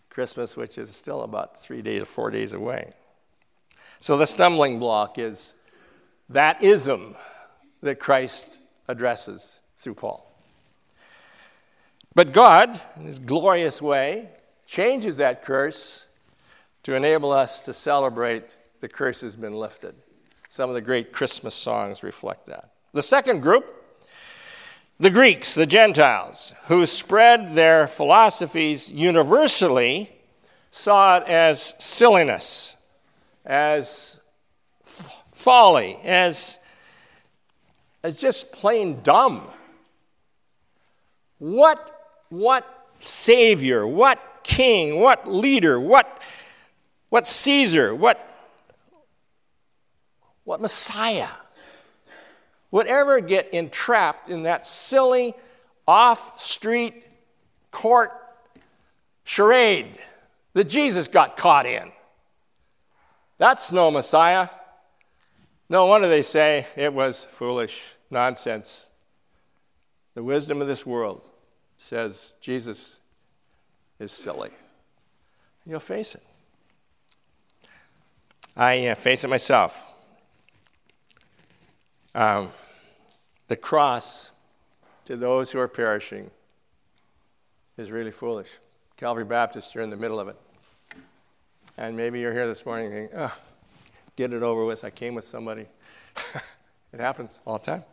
Christmas, 0.10 0.58
which 0.58 0.78
is 0.78 0.94
still 0.94 1.24
about 1.24 1.58
three 1.58 1.82
days 1.82 2.02
or 2.02 2.06
four 2.06 2.30
days 2.30 2.52
away. 2.52 2.92
So 4.02 4.18
the 4.18 4.28
stumbling 4.28 4.78
block 4.78 5.18
is 5.18 5.56
that 6.28 6.62
ism 6.62 7.16
that 7.82 8.00
Christ 8.00 8.60
addresses 8.90 9.62
through 9.78 9.96
Paul. 9.96 10.31
But 12.14 12.34
God, 12.34 12.80
in 12.98 13.06
his 13.06 13.20
glorious 13.20 13.82
way, 13.82 14.30
changes 14.66 15.18
that 15.18 15.44
curse 15.44 16.08
to 16.84 16.96
enable 16.96 17.32
us 17.32 17.62
to 17.64 17.74
celebrate 17.74 18.56
the 18.80 18.88
curse 18.88 19.22
has 19.22 19.36
been 19.36 19.54
lifted. 19.54 19.96
Some 20.50 20.70
of 20.70 20.74
the 20.74 20.82
great 20.82 21.14
Christmas 21.14 21.56
songs 21.56 22.04
reflect 22.04 22.48
that. 22.48 22.72
The 22.94 23.02
second 23.02 23.42
group 23.42 23.82
the 25.02 25.10
Greeks, 25.10 25.56
the 25.56 25.66
Gentiles, 25.66 26.54
who 26.68 26.86
spread 26.86 27.56
their 27.56 27.88
philosophies 27.88 28.92
universally, 28.92 30.12
saw 30.70 31.18
it 31.18 31.24
as 31.28 31.74
silliness, 31.80 32.76
as 33.44 34.20
f- 34.86 35.24
folly, 35.32 35.98
as, 36.04 36.60
as 38.04 38.22
just 38.22 38.52
plain 38.52 39.02
dumb. 39.02 39.42
What, 41.40 42.01
what 42.32 42.88
savior, 43.00 43.86
what 43.86 44.20
king, 44.44 45.00
what 45.00 45.30
leader, 45.30 45.80
what, 45.80 46.22
what 47.10 47.28
Caesar, 47.28 47.94
what, 47.94 48.26
what 50.46 50.62
Messiah 50.62 51.28
would 52.72 52.88
ever 52.88 53.20
get 53.20 53.50
entrapped 53.54 54.30
in 54.30 54.44
that 54.44 54.66
silly, 54.66 55.36
off 55.86 56.40
street 56.40 57.06
court 57.70 58.12
charade 59.26 60.00
that 60.54 60.70
Jesus 60.70 61.10
got 61.10 61.36
caught 61.36 61.66
in. 61.66 61.92
That's 63.38 63.74
no 63.74 63.92
Messiah. 63.92 64.48
No 65.70 65.86
wonder 65.86 66.08
they 66.08 66.22
say 66.22 66.66
it 66.78 66.94
was 66.94 67.26
foolish 67.26 67.96
nonsense. 68.10 68.88
The 70.14 70.24
wisdom 70.24 70.62
of 70.62 70.68
this 70.68 70.86
world 70.86 71.24
says 71.82 72.36
Jesus 72.40 73.00
is 74.00 74.12
silly. 74.12 74.52
You'll 75.66 75.80
face 75.80 76.14
it. 76.14 76.22
I 78.56 78.88
uh, 78.88 78.96
face 78.96 79.24
it 79.24 79.30
myself. 79.30 79.84
Um, 82.14 82.52
the 83.48 83.56
cross 83.56 84.32
to 85.06 85.18
those 85.18 85.52
who 85.52 85.60
are 85.60 85.68
perishing 85.68 86.30
is 87.78 87.90
really 87.90 88.12
foolish. 88.12 88.52
Calvary 88.96 89.26
Baptists 89.26 89.76
are 89.76 89.82
in 89.82 89.90
the 89.90 89.98
middle 89.98 90.20
of 90.20 90.28
it. 90.28 90.38
And 91.78 91.98
maybe 91.98 92.20
you're 92.20 92.34
here 92.34 92.48
this 92.48 92.64
morning 92.64 92.92
thinking, 92.92 93.18
oh, 93.18 93.36
get 94.16 94.34
it 94.34 94.44
over 94.44 94.66
with. 94.66 94.84
I 94.84 94.92
came 94.92 95.16
with 95.16 95.26
somebody. 95.26 95.66
it 96.94 97.00
happens 97.00 97.42
all 97.44 97.58
the 97.58 97.66
time. 97.66 97.84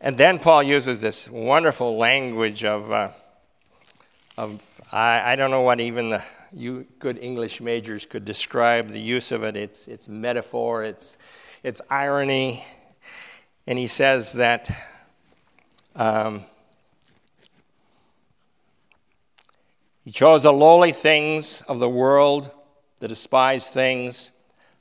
And 0.00 0.16
then 0.16 0.38
Paul 0.38 0.62
uses 0.62 1.00
this 1.00 1.28
wonderful 1.28 1.96
language 1.96 2.64
of, 2.64 2.92
uh, 2.92 3.10
of 4.36 4.62
I, 4.92 5.32
I, 5.32 5.36
don't 5.36 5.50
know 5.50 5.62
what 5.62 5.80
even 5.80 6.10
the 6.10 6.22
you 6.52 6.86
good 7.00 7.18
English 7.18 7.60
majors 7.60 8.06
could 8.06 8.24
describe 8.24 8.90
the 8.90 9.00
use 9.00 9.32
of 9.32 9.42
it. 9.42 9.56
It's, 9.56 9.88
it's 9.88 10.08
metaphor, 10.08 10.84
it's, 10.84 11.18
it's 11.64 11.80
irony. 11.90 12.64
And 13.66 13.76
he 13.76 13.88
says 13.88 14.34
that 14.34 14.70
um, 15.96 16.44
he 20.04 20.12
chose 20.12 20.44
the 20.44 20.52
lowly 20.52 20.92
things 20.92 21.62
of 21.62 21.80
the 21.80 21.88
world, 21.88 22.52
the 23.00 23.08
despised 23.08 23.72
things. 23.72 24.30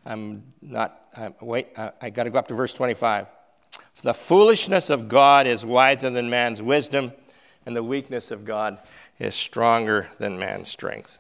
I'm 0.06 0.43
not, 0.62 1.08
I'm, 1.17 1.34
wait, 1.41 1.69
I, 1.75 1.91
I 2.03 2.10
got 2.12 2.25
to 2.25 2.30
go 2.30 2.38
up 2.38 2.47
to 2.49 2.53
verse 2.53 2.73
25. 2.73 3.27
The 4.03 4.13
foolishness 4.13 4.89
of 4.89 5.07
God 5.07 5.47
is 5.47 5.65
wiser 5.65 6.10
than 6.10 6.29
man's 6.29 6.62
wisdom, 6.62 7.13
and 7.65 7.75
the 7.75 7.83
weakness 7.83 8.29
of 8.29 8.45
God 8.45 8.77
is 9.17 9.33
stronger 9.33 10.07
than 10.19 10.38
man's 10.38 10.67
strength. 10.67 11.17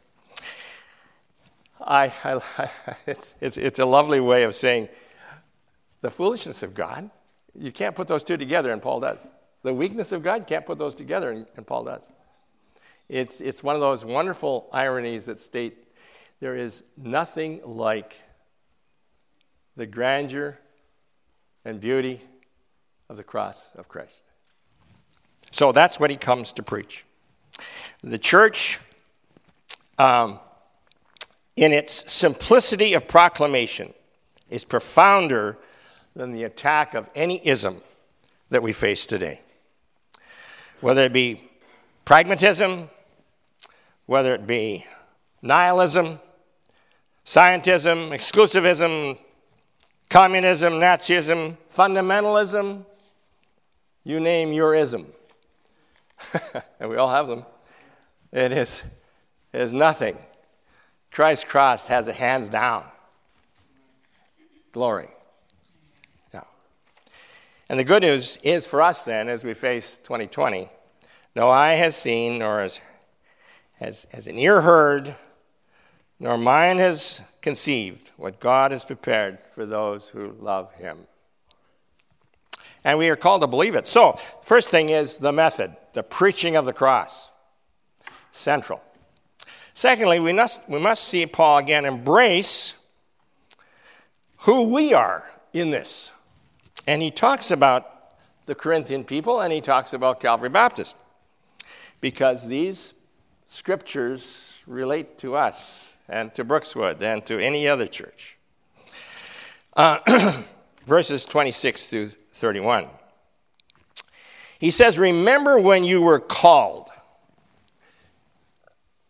I, 1.81 2.13
I, 2.23 2.69
it's, 3.07 3.33
it's, 3.41 3.57
it's 3.57 3.79
a 3.79 3.85
lovely 3.85 4.19
way 4.19 4.43
of 4.43 4.53
saying 4.53 4.89
the 6.01 6.11
foolishness 6.11 6.61
of 6.61 6.75
God. 6.75 7.09
You 7.55 7.71
can't 7.71 7.95
put 7.95 8.07
those 8.07 8.23
two 8.23 8.37
together, 8.37 8.71
and 8.71 8.81
Paul 8.81 8.99
does. 8.99 9.27
The 9.63 9.73
weakness 9.73 10.11
of 10.11 10.21
God, 10.21 10.45
can't 10.45 10.65
put 10.65 10.77
those 10.77 10.93
together, 10.93 11.31
and, 11.31 11.47
and 11.55 11.65
Paul 11.65 11.85
does. 11.85 12.11
It's, 13.09 13.41
it's 13.41 13.63
one 13.63 13.73
of 13.73 13.81
those 13.81 14.05
wonderful 14.05 14.69
ironies 14.71 15.25
that 15.25 15.39
state 15.39 15.83
there 16.39 16.55
is 16.55 16.83
nothing 16.95 17.61
like 17.63 18.21
the 19.75 19.87
grandeur 19.87 20.59
and 21.65 21.81
beauty 21.81 22.21
of 23.09 23.17
the 23.17 23.23
cross 23.23 23.71
of 23.75 23.87
Christ. 23.87 24.23
So 25.51 25.71
that's 25.71 25.99
what 25.99 26.09
he 26.09 26.17
comes 26.17 26.53
to 26.53 26.63
preach. 26.63 27.05
The 28.03 28.17
church, 28.17 28.79
um, 29.97 30.39
in 31.55 31.71
its 31.71 32.11
simplicity 32.11 32.93
of 32.93 33.07
proclamation, 33.07 33.93
is 34.49 34.63
profounder 34.63 35.57
than 36.15 36.31
the 36.31 36.43
attack 36.43 36.93
of 36.93 37.09
any 37.15 37.45
ism 37.45 37.81
that 38.49 38.63
we 38.63 38.73
face 38.73 39.05
today. 39.05 39.41
Whether 40.81 41.03
it 41.03 41.13
be 41.13 41.49
pragmatism, 42.05 42.89
whether 44.05 44.33
it 44.35 44.47
be 44.47 44.85
nihilism, 45.41 46.19
scientism, 47.25 48.09
exclusivism, 48.11 49.17
communism, 50.09 50.73
Nazism, 50.73 51.57
fundamentalism, 51.69 52.85
you 54.07 54.21
name 54.21 54.53
your 54.53 54.73
ism. 54.73 55.05
and 56.79 56.89
we 56.89 56.95
all 56.95 57.09
have 57.09 57.27
them. 57.27 57.45
It 58.31 58.53
is, 58.53 58.85
it 59.51 59.59
is 59.59 59.73
nothing. 59.73 60.17
Christ 61.11 61.47
cross 61.47 61.87
has 61.87 62.07
it 62.07 62.15
hands 62.15 62.47
down. 62.47 62.85
Glory. 64.71 65.09
Yeah. 66.33 66.43
And 67.67 67.77
the 67.77 67.83
good 67.83 68.01
news 68.01 68.39
is 68.43 68.65
for 68.65 68.81
us 68.81 69.03
then, 69.03 69.27
as 69.27 69.43
we 69.43 69.53
face 69.53 69.97
2020, 69.97 70.69
no 71.35 71.49
eye 71.49 71.73
has 71.73 71.93
seen, 71.93 72.39
nor 72.39 72.61
has, 72.61 72.79
has, 73.73 74.07
has 74.13 74.27
an 74.27 74.37
ear 74.37 74.61
heard, 74.61 75.15
nor 76.17 76.37
mind 76.37 76.79
has 76.79 77.21
conceived 77.41 78.11
what 78.15 78.39
God 78.39 78.71
has 78.71 78.85
prepared 78.85 79.39
for 79.51 79.65
those 79.65 80.07
who 80.07 80.29
love 80.39 80.71
Him 80.75 81.07
and 82.83 82.97
we 82.97 83.09
are 83.09 83.15
called 83.15 83.41
to 83.41 83.47
believe 83.47 83.75
it. 83.75 83.87
So, 83.87 84.19
first 84.43 84.69
thing 84.69 84.89
is 84.89 85.17
the 85.17 85.31
method, 85.31 85.75
the 85.93 86.03
preaching 86.03 86.55
of 86.55 86.65
the 86.65 86.73
cross. 86.73 87.29
Central. 88.31 88.81
Secondly, 89.73 90.19
we 90.19 90.33
must, 90.33 90.67
we 90.69 90.79
must 90.79 91.03
see 91.03 91.25
Paul 91.25 91.59
again 91.59 91.85
embrace 91.85 92.75
who 94.39 94.63
we 94.63 94.93
are 94.93 95.29
in 95.53 95.71
this. 95.71 96.11
And 96.85 97.01
he 97.01 97.11
talks 97.11 97.51
about 97.51 97.93
the 98.45 98.55
Corinthian 98.55 99.03
people 99.03 99.41
and 99.41 99.51
he 99.51 99.61
talks 99.61 99.93
about 99.93 100.19
Calvary 100.19 100.49
Baptist 100.49 100.95
because 101.99 102.47
these 102.47 102.93
scriptures 103.47 104.61
relate 104.65 105.17
to 105.19 105.35
us 105.35 105.93
and 106.07 106.33
to 106.35 106.45
Brookswood 106.45 107.01
and 107.01 107.25
to 107.25 107.39
any 107.39 107.67
other 107.67 107.87
church. 107.87 108.37
Uh, 109.75 110.43
verses 110.85 111.25
26 111.25 111.87
through 111.87 112.11
31. 112.37 112.87
He 114.59 114.71
says, 114.71 114.97
Remember 114.97 115.59
when 115.59 115.83
you 115.83 116.01
were 116.01 116.19
called. 116.19 116.89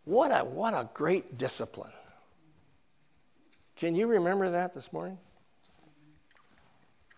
What 0.04 0.30
a, 0.30 0.44
what 0.44 0.74
a 0.74 0.88
great 0.94 1.36
discipline. 1.36 1.92
Can 3.76 3.94
you 3.94 4.06
remember 4.06 4.50
that 4.50 4.74
this 4.74 4.92
morning? 4.92 5.18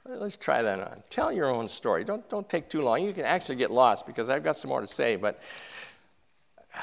Let's 0.04 0.36
try 0.36 0.62
that 0.62 0.80
on. 0.80 1.02
Tell 1.08 1.32
your 1.32 1.46
own 1.46 1.68
story. 1.68 2.04
Don't, 2.04 2.28
don't 2.28 2.48
take 2.48 2.68
too 2.68 2.82
long. 2.82 3.04
You 3.04 3.12
can 3.12 3.24
actually 3.24 3.56
get 3.56 3.70
lost 3.70 4.06
because 4.06 4.28
I've 4.28 4.42
got 4.42 4.56
some 4.56 4.70
more 4.70 4.80
to 4.80 4.86
say, 4.86 5.16
but 5.16 5.40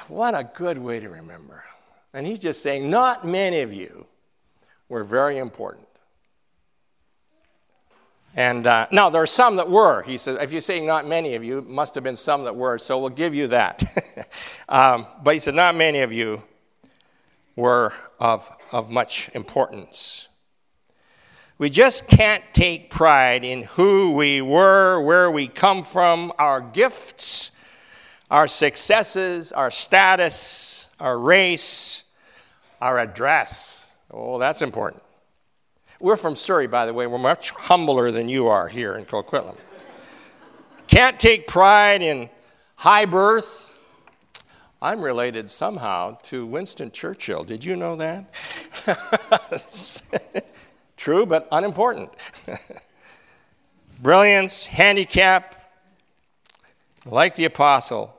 what 0.07 0.33
a 0.33 0.49
good 0.55 0.77
way 0.77 0.99
to 0.99 1.09
remember. 1.09 1.63
And 2.13 2.25
he's 2.25 2.39
just 2.39 2.61
saying, 2.61 2.89
not 2.89 3.25
many 3.25 3.59
of 3.59 3.73
you 3.73 4.07
were 4.87 5.03
very 5.03 5.37
important. 5.37 5.86
And 8.37 8.67
uh, 8.67 8.85
now 8.91 9.09
there 9.09 9.23
are 9.23 9.27
some 9.27 9.55
that 9.55 9.67
were. 9.67 10.03
He 10.03 10.19
said, 10.19 10.37
if 10.39 10.51
you're 10.51 10.61
saying 10.61 10.85
not 10.85 11.07
many 11.07 11.33
of 11.33 11.43
you, 11.43 11.63
must 11.63 11.95
have 11.95 12.03
been 12.03 12.15
some 12.15 12.43
that 12.43 12.55
were, 12.55 12.77
so 12.77 12.99
we'll 12.99 13.09
give 13.09 13.33
you 13.33 13.47
that. 13.47 13.83
um, 14.69 15.07
but 15.23 15.33
he 15.33 15.39
said, 15.39 15.55
not 15.55 15.75
many 15.75 16.01
of 16.01 16.13
you 16.13 16.43
were 17.55 17.93
of, 18.19 18.47
of 18.71 18.91
much 18.91 19.31
importance. 19.33 20.27
We 21.57 21.71
just 21.71 22.07
can't 22.07 22.43
take 22.53 22.91
pride 22.91 23.43
in 23.43 23.63
who 23.63 24.11
we 24.11 24.41
were, 24.41 25.01
where 25.01 25.31
we 25.31 25.47
come 25.47 25.81
from, 25.81 26.31
our 26.37 26.61
gifts, 26.61 27.49
our 28.29 28.45
successes, 28.45 29.51
our 29.51 29.71
status, 29.71 30.85
our 30.99 31.17
race, 31.17 32.03
our 32.79 32.99
address. 32.99 33.91
Oh, 34.11 34.37
that's 34.37 34.61
important. 34.61 35.01
We're 35.99 36.15
from 36.15 36.35
Surrey, 36.35 36.67
by 36.67 36.85
the 36.85 36.93
way. 36.93 37.07
We're 37.07 37.17
much 37.17 37.51
humbler 37.51 38.11
than 38.11 38.29
you 38.29 38.47
are 38.47 38.67
here 38.67 38.95
in 38.95 39.05
Coquitlam. 39.05 39.57
Can't 40.87 41.19
take 41.19 41.47
pride 41.47 42.01
in 42.01 42.29
high 42.75 43.05
birth. 43.05 43.73
I'm 44.79 45.01
related 45.01 45.49
somehow 45.49 46.17
to 46.23 46.45
Winston 46.45 46.91
Churchill. 46.91 47.43
Did 47.43 47.65
you 47.65 47.75
know 47.75 47.95
that? 47.95 48.29
True, 50.97 51.25
but 51.25 51.47
unimportant. 51.51 52.11
Brilliance, 53.99 54.67
handicap, 54.67 55.55
like 57.05 57.35
the 57.35 57.45
apostle, 57.45 58.13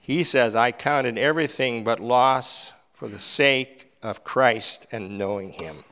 he 0.00 0.24
says, 0.24 0.56
I 0.56 0.72
counted 0.72 1.16
everything 1.16 1.84
but 1.84 2.00
loss 2.00 2.74
for 2.92 3.08
the 3.08 3.20
sake 3.20 3.92
of 4.02 4.24
Christ 4.24 4.88
and 4.90 5.16
knowing 5.16 5.52
him. 5.52 5.84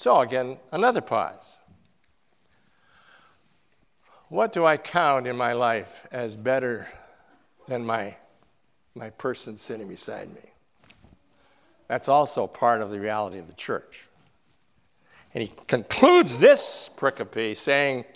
So, 0.00 0.18
again, 0.22 0.56
another 0.72 1.02
pause. 1.02 1.60
What 4.30 4.54
do 4.54 4.64
I 4.64 4.78
count 4.78 5.26
in 5.26 5.36
my 5.36 5.52
life 5.52 6.06
as 6.10 6.36
better 6.36 6.88
than 7.68 7.84
my, 7.84 8.16
my 8.94 9.10
person 9.10 9.58
sitting 9.58 9.88
beside 9.88 10.32
me? 10.34 10.40
That's 11.86 12.08
also 12.08 12.46
part 12.46 12.80
of 12.80 12.88
the 12.88 12.98
reality 12.98 13.38
of 13.40 13.46
the 13.46 13.52
church. 13.52 14.06
And 15.34 15.42
he 15.42 15.52
concludes 15.66 16.38
this 16.38 16.88
pericope 16.96 17.54
saying, 17.54 18.06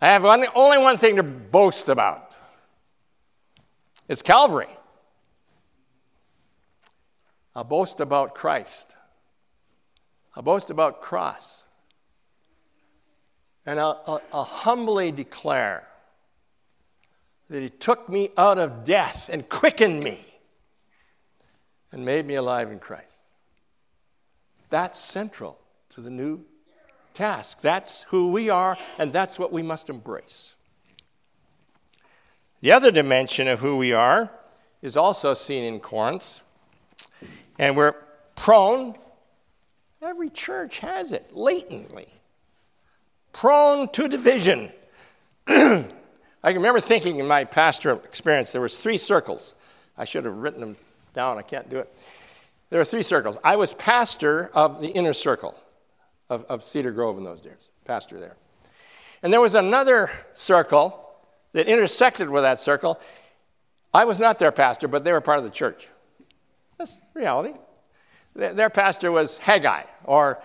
I 0.00 0.06
have 0.06 0.22
one, 0.22 0.46
only 0.54 0.78
one 0.78 0.96
thing 0.96 1.16
to 1.16 1.22
boast 1.22 1.90
about 1.90 2.38
it's 4.08 4.22
Calvary. 4.22 4.74
I'll 7.54 7.64
boast 7.64 8.00
about 8.00 8.34
Christ. 8.34 8.96
I 10.36 10.40
boast 10.40 10.70
about 10.70 11.00
cross. 11.00 11.64
And 13.66 13.78
I'll, 13.78 14.02
I'll, 14.06 14.22
I'll, 14.32 14.44
humbly 14.44 15.12
declare 15.12 15.86
that 17.48 17.62
He 17.62 17.68
took 17.68 18.08
me 18.08 18.30
out 18.36 18.58
of 18.58 18.84
death 18.84 19.28
and 19.30 19.48
quickened 19.48 20.02
me 20.02 20.24
and 21.92 22.04
made 22.04 22.26
me 22.26 22.36
alive 22.36 22.70
in 22.70 22.78
Christ. 22.78 23.20
That's 24.70 24.98
central 24.98 25.60
to 25.90 26.00
the 26.00 26.10
New 26.10 26.44
task. 27.12 27.60
That's 27.60 28.04
who 28.04 28.30
we 28.30 28.48
are, 28.48 28.78
and 28.98 29.12
that's 29.12 29.38
what 29.38 29.52
we 29.52 29.62
must 29.62 29.90
embrace. 29.90 30.54
The 32.60 32.72
other 32.72 32.90
dimension 32.90 33.48
of 33.48 33.60
who 33.60 33.76
we 33.76 33.92
are 33.92 34.30
is 34.80 34.96
also 34.96 35.34
seen 35.34 35.64
in 35.64 35.80
Corinth, 35.80 36.40
and 37.58 37.76
we're 37.76 37.94
prone, 38.36 38.96
every 40.02 40.30
church 40.30 40.78
has 40.80 41.12
it 41.12 41.34
latently, 41.36 42.08
prone 43.32 43.88
to 43.90 44.08
division. 44.08 44.72
I 45.46 45.84
remember 46.44 46.80
thinking 46.80 47.18
in 47.18 47.26
my 47.26 47.44
pastoral 47.44 47.98
experience, 47.98 48.52
there 48.52 48.62
was 48.62 48.78
three 48.78 48.96
circles. 48.96 49.54
I 49.98 50.04
should 50.04 50.24
have 50.24 50.36
written 50.36 50.60
them 50.60 50.76
down, 51.12 51.38
I 51.38 51.42
can't 51.42 51.68
do 51.68 51.78
it. 51.78 51.92
There 52.70 52.78
were 52.78 52.84
three 52.84 53.02
circles. 53.02 53.36
I 53.42 53.56
was 53.56 53.74
pastor 53.74 54.50
of 54.54 54.80
the 54.80 54.88
inner 54.88 55.12
circle 55.12 55.54
of, 56.28 56.44
of 56.44 56.62
Cedar 56.62 56.92
Grove 56.92 57.18
in 57.18 57.24
those 57.24 57.40
days, 57.40 57.68
pastor 57.84 58.20
there. 58.20 58.36
And 59.22 59.32
there 59.32 59.40
was 59.40 59.54
another 59.54 60.08
circle 60.34 61.10
that 61.52 61.66
intersected 61.66 62.30
with 62.30 62.44
that 62.44 62.60
circle. 62.60 63.00
I 63.92 64.04
was 64.04 64.20
not 64.20 64.38
their 64.38 64.52
pastor, 64.52 64.88
but 64.88 65.02
they 65.02 65.12
were 65.12 65.20
part 65.20 65.38
of 65.38 65.44
the 65.44 65.50
church. 65.50 65.88
That's 66.78 67.00
reality. 67.12 67.54
Their 68.34 68.70
pastor 68.70 69.10
was 69.10 69.38
Haggai 69.38 69.82
or 70.04 70.40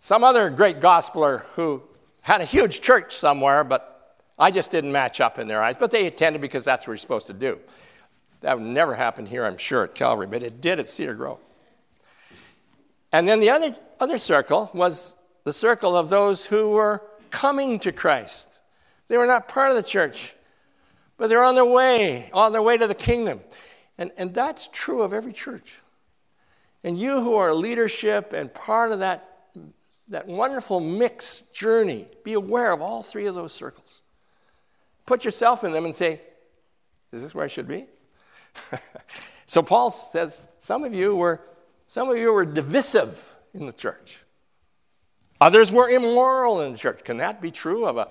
some 0.00 0.22
other 0.22 0.50
great 0.50 0.80
gospeler 0.80 1.40
who 1.54 1.82
had 2.20 2.40
a 2.40 2.44
huge 2.44 2.80
church 2.80 3.14
somewhere, 3.14 3.64
but 3.64 4.16
I 4.38 4.50
just 4.50 4.70
didn't 4.70 4.92
match 4.92 5.20
up 5.20 5.38
in 5.38 5.48
their 5.48 5.62
eyes. 5.62 5.76
But 5.76 5.90
they 5.90 6.06
attended 6.06 6.40
because 6.40 6.64
that's 6.64 6.86
what 6.86 6.92
you're 6.92 6.98
supposed 6.98 7.26
to 7.26 7.32
do. 7.32 7.58
That 8.40 8.58
would 8.58 8.66
never 8.66 8.94
happen 8.94 9.26
here, 9.26 9.44
I'm 9.44 9.58
sure, 9.58 9.84
at 9.84 9.94
Calvary, 9.94 10.26
but 10.26 10.42
it 10.42 10.60
did 10.60 10.78
at 10.78 10.88
Cedar 10.88 11.14
Grove. 11.14 11.40
And 13.10 13.26
then 13.26 13.40
the 13.40 13.50
other, 13.50 13.74
other 13.98 14.18
circle 14.18 14.70
was 14.72 15.16
the 15.44 15.52
circle 15.52 15.96
of 15.96 16.08
those 16.08 16.46
who 16.46 16.70
were 16.70 17.02
coming 17.30 17.78
to 17.80 17.90
Christ. 17.90 18.60
They 19.08 19.16
were 19.16 19.26
not 19.26 19.48
part 19.48 19.70
of 19.70 19.76
the 19.76 19.82
church, 19.82 20.34
but 21.16 21.28
they're 21.28 21.42
on 21.42 21.54
their 21.54 21.64
way, 21.64 22.30
on 22.32 22.52
their 22.52 22.62
way 22.62 22.76
to 22.76 22.86
the 22.86 22.94
kingdom. 22.94 23.40
And, 23.96 24.12
and 24.16 24.32
that's 24.32 24.68
true 24.68 25.02
of 25.02 25.12
every 25.12 25.32
church. 25.32 25.80
And 26.84 26.98
you 26.98 27.20
who 27.20 27.36
are 27.36 27.52
leadership 27.52 28.32
and 28.32 28.52
part 28.52 28.92
of 28.92 29.00
that, 29.00 29.28
that 30.08 30.26
wonderful 30.26 30.80
mixed 30.80 31.54
journey, 31.54 32.06
be 32.24 32.34
aware 32.34 32.72
of 32.72 32.80
all 32.80 33.02
three 33.02 33.26
of 33.26 33.34
those 33.34 33.52
circles. 33.52 34.02
Put 35.06 35.24
yourself 35.24 35.64
in 35.64 35.72
them 35.72 35.84
and 35.84 35.94
say, 35.94 36.20
Is 37.12 37.22
this 37.22 37.34
where 37.34 37.44
I 37.44 37.48
should 37.48 37.66
be? 37.66 37.86
so 39.46 39.62
Paul 39.62 39.90
says, 39.90 40.44
Some 40.58 40.84
of 40.84 40.94
you 40.94 41.16
were 41.16 41.40
some 41.88 42.10
of 42.10 42.18
you 42.18 42.34
were 42.34 42.44
divisive 42.44 43.32
in 43.54 43.64
the 43.64 43.72
church. 43.72 44.22
Others 45.40 45.72
were 45.72 45.88
immoral 45.88 46.60
in 46.60 46.72
the 46.72 46.78
church. 46.78 47.02
Can 47.02 47.16
that 47.16 47.40
be 47.40 47.50
true 47.50 47.86
of 47.86 47.96
a 47.96 48.08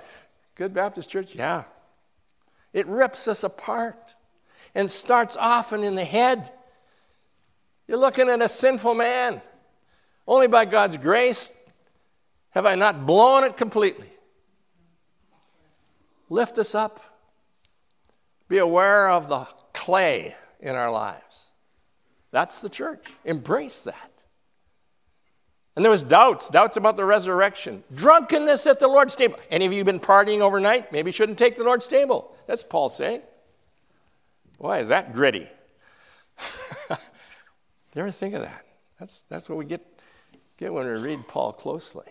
good 0.56 0.74
Baptist 0.74 1.10
church? 1.10 1.36
Yeah. 1.36 1.66
It 2.74 2.88
rips 2.88 3.28
us 3.28 3.44
apart 3.44 4.16
and 4.74 4.90
starts 4.90 5.38
often 5.38 5.84
in 5.84 5.94
the 5.94 6.04
head. 6.04 6.52
You're 7.88 7.98
looking 7.98 8.30
at 8.30 8.42
a 8.42 8.50
sinful 8.50 8.96
man. 8.96 9.42
Only 10.28 10.48
by 10.48 10.66
God's 10.66 10.98
grace 10.98 11.54
have 12.50 12.66
I 12.66 12.76
not 12.76 13.06
blown 13.06 13.44
it 13.44 13.56
completely. 13.56 14.10
Lift 16.30 16.60
us 16.60 16.76
up. 16.76 17.00
Be 18.50 18.58
aware 18.58 19.10
of 19.10 19.30
the 19.30 19.48
clay 19.74 20.36
in 20.60 20.76
our 20.76 20.92
lives. 20.92 21.46
That's 22.32 22.60
the 22.60 22.70
church. 22.70 23.06
Embrace 23.24 23.82
that. 23.82 24.12
And 25.76 25.86
there 25.86 25.92
was 25.92 26.02
doubts, 26.02 26.50
doubts 26.50 26.76
about 26.76 26.98
the 26.98 27.06
resurrection, 27.06 27.84
drunkenness 27.94 28.66
at 28.66 28.80
the 28.80 28.88
Lord's 28.88 29.16
table. 29.16 29.38
Any 29.52 29.66
of 29.68 29.74
you 29.74 29.84
been 29.84 30.00
partying 30.00 30.40
overnight? 30.40 30.92
Maybe 30.92 31.12
shouldn't 31.12 31.38
take 31.38 31.56
the 31.56 31.64
Lord's 31.64 31.88
table. 31.88 32.36
That's 32.48 32.64
Paul 32.64 32.90
saying. 32.90 33.22
Why 34.58 34.80
is 34.80 34.88
that 34.88 35.14
gritty? 35.14 35.48
you 37.98 38.04
ever 38.04 38.12
think 38.12 38.36
of 38.36 38.42
that? 38.42 38.66
That's, 39.00 39.24
that's 39.30 39.50
what 39.50 39.58
we 39.58 39.66
get, 39.66 39.82
get 40.58 40.74
when 40.74 40.86
we 40.86 40.94
read 40.94 41.28
Paul 41.28 41.54
closely. 41.54 42.06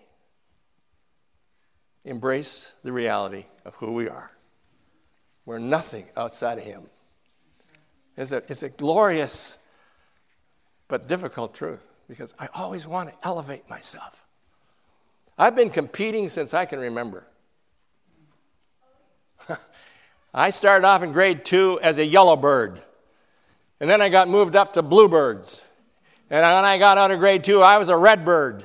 Embrace 2.04 2.74
the 2.82 2.92
reality 2.92 3.46
of 3.64 3.74
who 3.76 3.92
we 3.92 4.08
are. 4.08 4.30
We're 5.44 5.58
nothing 5.58 6.06
outside 6.16 6.58
of 6.58 6.64
Him. 6.64 6.82
It's 8.16 8.32
a, 8.32 8.38
it's 8.48 8.62
a 8.62 8.68
glorious 8.68 9.58
but 10.88 11.08
difficult 11.08 11.54
truth 11.54 11.86
because 12.08 12.34
I 12.38 12.48
always 12.54 12.86
want 12.86 13.10
to 13.10 13.14
elevate 13.26 13.68
myself. 13.68 14.24
I've 15.38 15.54
been 15.54 15.70
competing 15.70 16.28
since 16.28 16.54
I 16.54 16.64
can 16.64 16.78
remember. 16.78 17.26
I 20.34 20.50
started 20.50 20.86
off 20.86 21.02
in 21.02 21.12
grade 21.12 21.44
two 21.44 21.78
as 21.82 21.98
a 21.98 22.04
yellow 22.04 22.36
bird, 22.36 22.82
and 23.80 23.88
then 23.90 24.00
I 24.00 24.08
got 24.08 24.28
moved 24.28 24.56
up 24.56 24.72
to 24.74 24.82
bluebirds. 24.82 25.64
And 26.28 26.42
when 26.42 26.64
I 26.64 26.78
got 26.78 26.98
out 26.98 27.10
of 27.10 27.18
grade 27.18 27.44
two, 27.44 27.62
I 27.62 27.78
was 27.78 27.88
a 27.88 27.96
red 27.96 28.24
bird. 28.24 28.64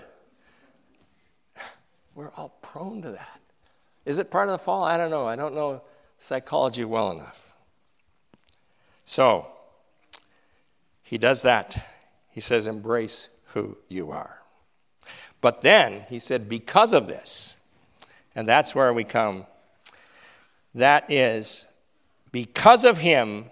We're 2.16 2.32
all 2.36 2.58
prone 2.62 3.02
to 3.04 3.12
that. 3.12 3.40
Is 4.06 4.20
it 4.20 4.32
part 4.32 4.50
of 4.50 4.54
the 4.54 4.58
fall? 4.58 4.84
I 4.84 4.98
don't 4.98 5.12
know. 5.12 5.28
I 5.28 5.36
don't 5.36 5.54
know 5.54 5.84
psychology 6.18 6.84
well 6.84 7.12
enough. 7.12 7.54
So, 9.06 9.48
he 11.04 11.18
does 11.18 11.42
that. 11.44 11.88
He 12.30 12.42
says, 12.42 12.68
embrace 12.68 13.30
who 13.48 13.78
you 13.90 14.12
are. 14.12 14.40
But 15.42 15.62
then 15.62 16.06
he 16.10 16.20
said, 16.20 16.48
because 16.48 16.94
of 16.94 17.08
this, 17.08 17.56
and 18.36 18.48
that's 18.48 18.74
where 18.74 18.94
we 18.94 19.04
come, 19.04 19.46
that 20.74 21.12
is, 21.12 21.68
because 22.32 22.86
of 22.86 23.00
him, 23.00 23.46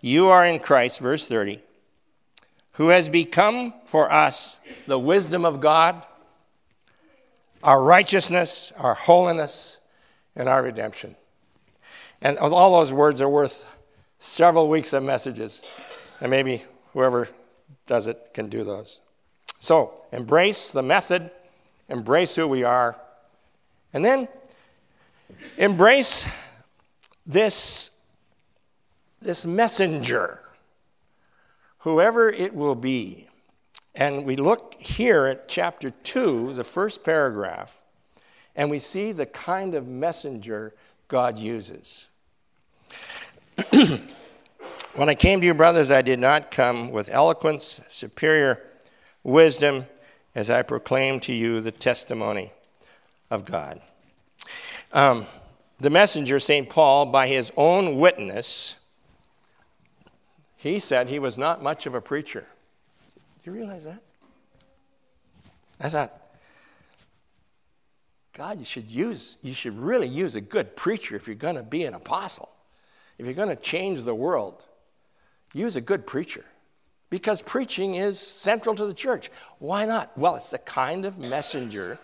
you 0.00 0.28
are 0.28 0.46
in 0.46 0.60
Christ, 0.60 1.00
verse 1.00 1.26
30, 1.26 1.60
who 2.80 2.88
has 2.88 3.10
become 3.10 3.74
for 3.84 4.10
us 4.10 4.58
the 4.86 4.98
wisdom 4.98 5.44
of 5.44 5.60
God, 5.60 6.02
our 7.62 7.82
righteousness, 7.82 8.72
our 8.78 8.94
holiness, 8.94 9.76
and 10.34 10.48
our 10.48 10.62
redemption. 10.62 11.14
And 12.22 12.38
all 12.38 12.78
those 12.78 12.90
words 12.90 13.20
are 13.20 13.28
worth 13.28 13.66
several 14.18 14.66
weeks 14.66 14.94
of 14.94 15.02
messages. 15.02 15.60
And 16.22 16.30
maybe 16.30 16.64
whoever 16.94 17.28
does 17.84 18.06
it 18.06 18.30
can 18.32 18.48
do 18.48 18.64
those. 18.64 18.98
So 19.58 19.92
embrace 20.10 20.70
the 20.70 20.82
method, 20.82 21.30
embrace 21.90 22.34
who 22.34 22.48
we 22.48 22.64
are, 22.64 22.96
and 23.92 24.02
then 24.02 24.26
embrace 25.58 26.26
this, 27.26 27.90
this 29.20 29.44
messenger, 29.44 30.40
whoever 31.80 32.30
it 32.30 32.54
will 32.54 32.74
be. 32.74 33.26
And 33.94 34.24
we 34.24 34.36
look 34.36 34.76
here 34.78 35.26
at 35.26 35.48
chapter 35.48 35.90
2, 35.90 36.54
the 36.54 36.64
first 36.64 37.04
paragraph, 37.04 37.76
and 38.54 38.70
we 38.70 38.78
see 38.78 39.12
the 39.12 39.26
kind 39.26 39.74
of 39.74 39.86
messenger 39.86 40.74
God 41.08 41.38
uses. 41.38 42.06
When 44.94 45.08
I 45.08 45.14
came 45.14 45.40
to 45.40 45.46
you, 45.46 45.54
brothers, 45.54 45.92
I 45.92 46.02
did 46.02 46.18
not 46.18 46.50
come 46.50 46.90
with 46.90 47.08
eloquence, 47.10 47.80
superior 47.88 48.60
wisdom, 49.22 49.86
as 50.34 50.50
I 50.50 50.62
proclaimed 50.62 51.22
to 51.22 51.32
you 51.32 51.60
the 51.60 51.70
testimony 51.70 52.50
of 53.30 53.44
God. 53.44 53.80
Um, 54.92 55.26
the 55.78 55.90
messenger, 55.90 56.40
St. 56.40 56.68
Paul, 56.68 57.06
by 57.06 57.28
his 57.28 57.52
own 57.56 57.98
witness, 57.98 58.74
he 60.60 60.78
said 60.78 61.08
he 61.08 61.18
was 61.18 61.38
not 61.38 61.62
much 61.62 61.86
of 61.86 61.94
a 61.94 62.00
preacher. 62.00 62.44
Do 63.42 63.50
you 63.50 63.52
realize 63.52 63.84
that? 63.84 64.02
I 65.80 65.88
thought, 65.88 66.20
God, 68.34 68.58
you 68.58 68.64
should 68.64 68.90
use, 68.90 69.38
you 69.42 69.54
should 69.54 69.78
really 69.78 70.08
use 70.08 70.36
a 70.36 70.40
good 70.40 70.76
preacher 70.76 71.16
if 71.16 71.26
you're 71.26 71.34
going 71.34 71.56
to 71.56 71.62
be 71.62 71.84
an 71.84 71.94
apostle, 71.94 72.50
if 73.18 73.26
you're 73.26 73.34
going 73.34 73.48
to 73.48 73.56
change 73.56 74.02
the 74.02 74.14
world 74.14 74.64
use 75.54 75.76
a 75.76 75.80
good 75.80 76.06
preacher 76.06 76.44
because 77.08 77.42
preaching 77.42 77.96
is 77.96 78.18
central 78.18 78.74
to 78.76 78.86
the 78.86 78.94
church. 78.94 79.30
Why 79.58 79.84
not? 79.84 80.16
Well, 80.16 80.36
it's 80.36 80.50
the 80.50 80.58
kind 80.58 81.04
of 81.04 81.18
messenger 81.18 81.98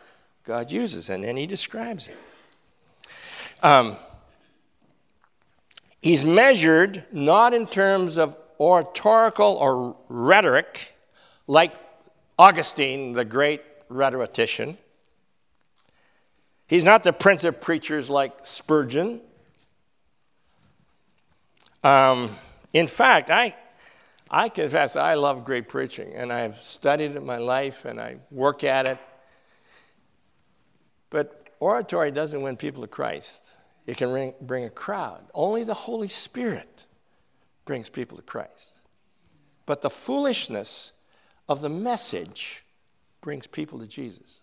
God 0.45 0.71
uses, 0.71 1.11
and 1.11 1.23
then 1.25 1.37
he 1.37 1.47
describes 1.47 2.09
it. 2.09 2.17
Um, 3.63 3.97
he's 6.01 6.25
measured 6.25 7.05
not 7.13 7.55
in 7.55 7.67
terms 7.67 8.19
of 8.19 8.37
oratorical 8.59 9.47
or 9.47 9.97
rhetoric, 10.09 10.95
like 11.47 11.73
Augustine, 12.39 13.13
the 13.13 13.25
great 13.25 13.63
rhetorician. 13.89 14.79
He's 16.67 16.85
not 16.85 17.03
the 17.03 17.13
prince 17.13 17.45
of 17.45 17.61
preachers 17.61 18.11
like 18.11 18.33
Spurgeon. 18.43 19.21
Um, 21.85 22.31
in 22.73 22.89
fact, 22.89 23.31
I, 23.31 23.55
I 24.31 24.49
confess 24.49 24.97
I 24.97 25.15
love 25.15 25.45
great 25.45 25.69
preaching, 25.69 26.13
and 26.15 26.33
I've 26.33 26.59
studied 26.59 27.13
it 27.13 27.17
in 27.17 27.25
my 27.25 27.37
life, 27.37 27.85
and 27.85 28.01
I 28.01 28.17
work 28.33 28.65
at 28.65 28.89
it. 28.89 28.99
But 31.11 31.51
oratory 31.61 32.11
doesn't 32.11 32.43
win 32.43 32.57
people 32.57 32.83
to 32.83 32.89
Christ. 32.89 33.45
It 33.87 33.97
can 33.97 34.35
bring 34.41 34.65
a 34.65 34.71
crowd. 34.71 35.25
Only 35.33 35.63
the 35.63 35.75
Holy 35.75 36.09
Spirit 36.09 36.86
brings 37.67 37.91
people 37.91 38.17
to 38.17 38.23
Christ. 38.23 38.81
But 39.67 39.83
the 39.83 39.91
foolishness 39.91 40.93
of 41.49 41.61
the 41.61 41.69
message 41.69 42.65
brings 43.21 43.47
people 43.47 43.81
to 43.81 43.87
Jesus. 43.87 44.41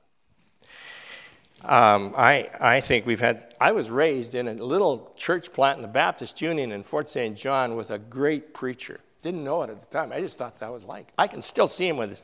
Um, 1.66 2.14
I, 2.18 2.50
I 2.60 2.82
think 2.82 3.06
we've 3.06 3.22
had, 3.22 3.56
I 3.60 3.72
was 3.72 3.90
raised 3.90 4.36
in 4.36 4.50
a 4.50 4.54
little 4.54 5.14
church 5.16 5.54
plant 5.54 5.78
in 5.78 5.82
the 5.82 5.88
Baptist 5.88 6.42
Union 6.42 6.74
in 6.74 6.84
Fort 6.84 7.10
St. 7.10 7.38
John 7.38 7.78
with 7.78 7.90
a 7.90 7.98
great 7.98 8.54
preacher. 8.54 9.00
Didn't 9.22 9.46
know 9.46 9.64
it 9.64 9.70
at 9.70 9.82
the 9.82 9.88
time. 9.88 10.12
I 10.12 10.20
just 10.20 10.38
thought 10.38 10.58
that 10.58 10.72
was 10.72 10.84
like. 10.84 11.14
I 11.18 11.28
can 11.28 11.42
still 11.42 11.70
see 11.70 11.88
him 11.88 11.96
with 11.96 12.10
his, 12.10 12.24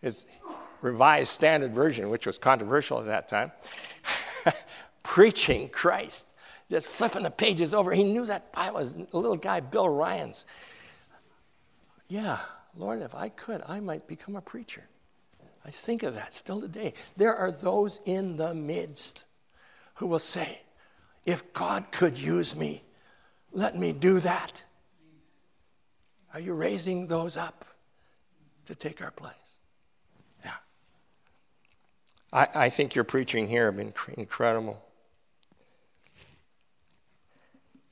his 0.00 0.26
revised 0.80 1.30
standard 1.30 1.74
version, 1.74 2.08
which 2.08 2.24
was 2.24 2.38
controversial 2.38 3.00
at 3.00 3.06
that 3.06 3.28
time, 3.28 3.50
preaching 5.02 5.68
Christ, 5.68 6.28
just 6.70 6.86
flipping 6.86 7.22
the 7.22 7.30
pages 7.30 7.74
over. 7.74 7.92
He 7.92 8.04
knew 8.04 8.26
that 8.26 8.46
I 8.54 8.70
was 8.70 8.96
a 8.96 9.16
little 9.16 9.36
guy, 9.36 9.60
Bill 9.60 9.88
Ryan's. 9.88 10.46
Yeah, 12.08 12.38
Lord, 12.76 13.02
if 13.02 13.14
I 13.14 13.28
could, 13.28 13.62
I 13.66 13.80
might 13.80 14.06
become 14.06 14.36
a 14.36 14.40
preacher. 14.40 14.84
I 15.64 15.70
think 15.70 16.02
of 16.02 16.14
that 16.14 16.34
still 16.34 16.60
today. 16.60 16.94
There 17.16 17.34
are 17.34 17.50
those 17.50 18.00
in 18.04 18.36
the 18.36 18.54
midst 18.54 19.26
who 19.94 20.06
will 20.06 20.18
say, 20.18 20.62
if 21.24 21.52
God 21.52 21.92
could 21.92 22.18
use 22.18 22.56
me, 22.56 22.82
let 23.52 23.76
me 23.76 23.92
do 23.92 24.18
that. 24.20 24.64
Are 26.34 26.40
you 26.40 26.54
raising 26.54 27.06
those 27.06 27.36
up 27.36 27.64
to 28.66 28.74
take 28.74 29.02
our 29.02 29.10
place? 29.10 29.58
Yeah. 30.44 30.50
I, 32.32 32.48
I 32.54 32.68
think 32.70 32.94
your 32.94 33.04
preaching 33.04 33.46
here 33.46 33.66
have 33.66 33.76
been 33.76 33.92
incredible. 34.16 34.82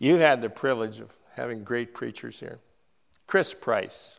You 0.01 0.17
had 0.17 0.41
the 0.41 0.51
privilege 0.51 0.99
of 0.99 1.15
having 1.37 1.63
great 1.63 1.95
preachers 1.95 2.41
here. 2.41 2.59
Chris 3.29 3.55
Price. 3.55 4.19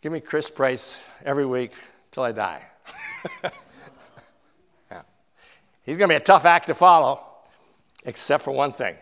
Give 0.00 0.10
me 0.10 0.18
Chris 0.18 0.50
Price 0.50 1.00
every 1.24 1.46
week 1.46 1.72
till 2.10 2.24
I 2.24 2.32
die. 2.32 2.64
yeah. 4.90 5.02
He's 5.84 5.96
going 5.96 6.08
to 6.08 6.12
be 6.12 6.16
a 6.16 6.20
tough 6.20 6.46
act 6.46 6.66
to 6.68 6.74
follow, 6.74 7.22
except 8.04 8.42
for 8.42 8.50
one 8.50 8.72
thing. 8.72 8.96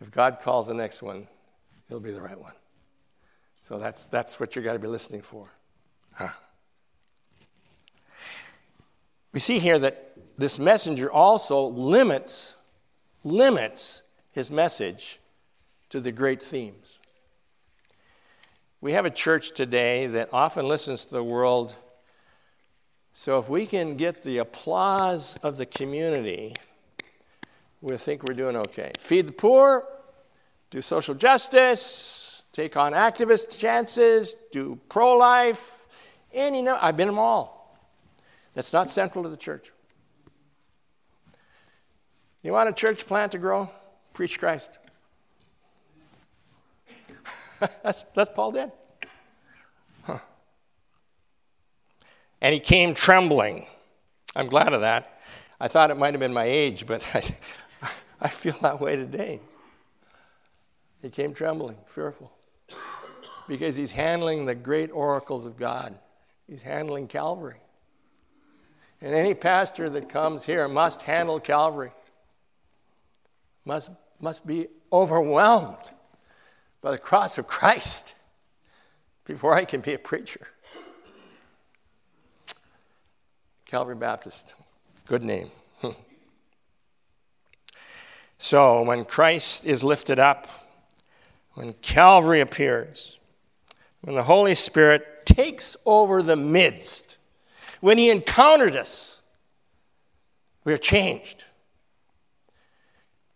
If 0.00 0.10
God 0.10 0.40
calls 0.42 0.66
the 0.66 0.74
next 0.74 1.00
one, 1.00 1.28
it'll 1.88 2.00
be 2.00 2.10
the 2.10 2.20
right 2.20 2.38
one. 2.38 2.52
So 3.62 3.78
that's, 3.78 4.06
that's 4.06 4.40
what 4.40 4.56
you 4.56 4.62
got 4.62 4.72
to 4.72 4.80
be 4.80 4.88
listening 4.88 5.22
for. 5.22 5.48
Huh. 6.14 6.30
We 9.32 9.38
see 9.38 9.60
here 9.60 9.78
that 9.78 10.14
this 10.36 10.58
messenger 10.58 11.10
also 11.10 11.68
limits, 11.68 12.56
limits 13.24 14.02
his 14.30 14.50
message 14.50 15.20
to 15.90 16.00
the 16.00 16.12
great 16.12 16.42
themes. 16.42 16.98
We 18.80 18.92
have 18.92 19.04
a 19.04 19.10
church 19.10 19.52
today 19.52 20.06
that 20.08 20.30
often 20.32 20.66
listens 20.66 21.04
to 21.04 21.14
the 21.14 21.22
world. 21.22 21.76
So 23.12 23.38
if 23.38 23.48
we 23.48 23.66
can 23.66 23.96
get 23.96 24.22
the 24.22 24.38
applause 24.38 25.38
of 25.42 25.56
the 25.56 25.66
community, 25.66 26.54
we 27.80 27.96
think 27.96 28.24
we're 28.24 28.34
doing 28.34 28.56
okay. 28.56 28.92
Feed 28.98 29.28
the 29.28 29.32
poor, 29.32 29.86
do 30.70 30.80
social 30.80 31.14
justice, 31.14 32.44
take 32.52 32.76
on 32.76 32.92
activist 32.92 33.58
chances, 33.58 34.36
do 34.50 34.78
pro 34.88 35.16
life, 35.16 35.86
and 36.32 36.56
you 36.56 36.62
know, 36.62 36.78
I've 36.80 36.96
been 36.96 37.08
them 37.08 37.18
all. 37.18 37.78
That's 38.54 38.72
not 38.72 38.88
central 38.88 39.24
to 39.24 39.30
the 39.30 39.36
church. 39.36 39.72
You 42.42 42.52
want 42.52 42.68
a 42.68 42.72
church 42.72 43.06
plant 43.06 43.32
to 43.32 43.38
grow? 43.38 43.70
Preach 44.14 44.38
Christ. 44.38 44.78
that's, 47.82 48.04
that's 48.14 48.30
Paul 48.34 48.52
did. 48.52 48.72
Huh. 50.02 50.18
And 52.40 52.52
he 52.52 52.60
came 52.60 52.94
trembling. 52.94 53.66
I'm 54.34 54.48
glad 54.48 54.72
of 54.72 54.80
that. 54.80 55.20
I 55.60 55.68
thought 55.68 55.90
it 55.92 55.96
might 55.96 56.12
have 56.14 56.20
been 56.20 56.32
my 56.32 56.44
age, 56.44 56.86
but 56.86 57.06
I, 57.14 57.88
I 58.20 58.28
feel 58.28 58.56
that 58.62 58.80
way 58.80 58.96
today. 58.96 59.40
He 61.02 61.10
came 61.10 61.34
trembling, 61.34 61.76
fearful, 61.86 62.32
because 63.48 63.74
he's 63.74 63.92
handling 63.92 64.46
the 64.46 64.54
great 64.54 64.90
oracles 64.90 65.46
of 65.46 65.56
God. 65.56 65.96
He's 66.48 66.62
handling 66.62 67.08
Calvary. 67.08 67.60
And 69.00 69.14
any 69.14 69.34
pastor 69.34 69.90
that 69.90 70.08
comes 70.08 70.44
here 70.44 70.68
must 70.68 71.02
handle 71.02 71.40
Calvary, 71.40 71.90
must, 73.64 73.90
must 74.20 74.46
be 74.46 74.68
overwhelmed 74.92 75.92
by 76.80 76.90
the 76.90 76.98
cross 76.98 77.38
of 77.38 77.46
Christ 77.46 78.14
before 79.24 79.54
I 79.54 79.64
can 79.64 79.80
be 79.80 79.94
a 79.94 79.98
preacher. 79.98 80.48
Calvary 83.66 83.94
Baptist, 83.94 84.54
good 85.06 85.24
name. 85.24 85.50
so 88.38 88.82
when 88.82 89.04
Christ 89.04 89.64
is 89.64 89.82
lifted 89.82 90.18
up, 90.18 90.48
when 91.54 91.72
Calvary 91.74 92.40
appears, 92.40 93.18
when 94.02 94.14
the 94.14 94.24
Holy 94.24 94.54
Spirit 94.54 95.24
takes 95.24 95.76
over 95.86 96.22
the 96.22 96.36
midst, 96.36 97.16
when 97.80 97.96
He 97.96 98.10
encountered 98.10 98.76
us, 98.76 99.22
we 100.64 100.72
are 100.72 100.78
changed. 100.78 101.44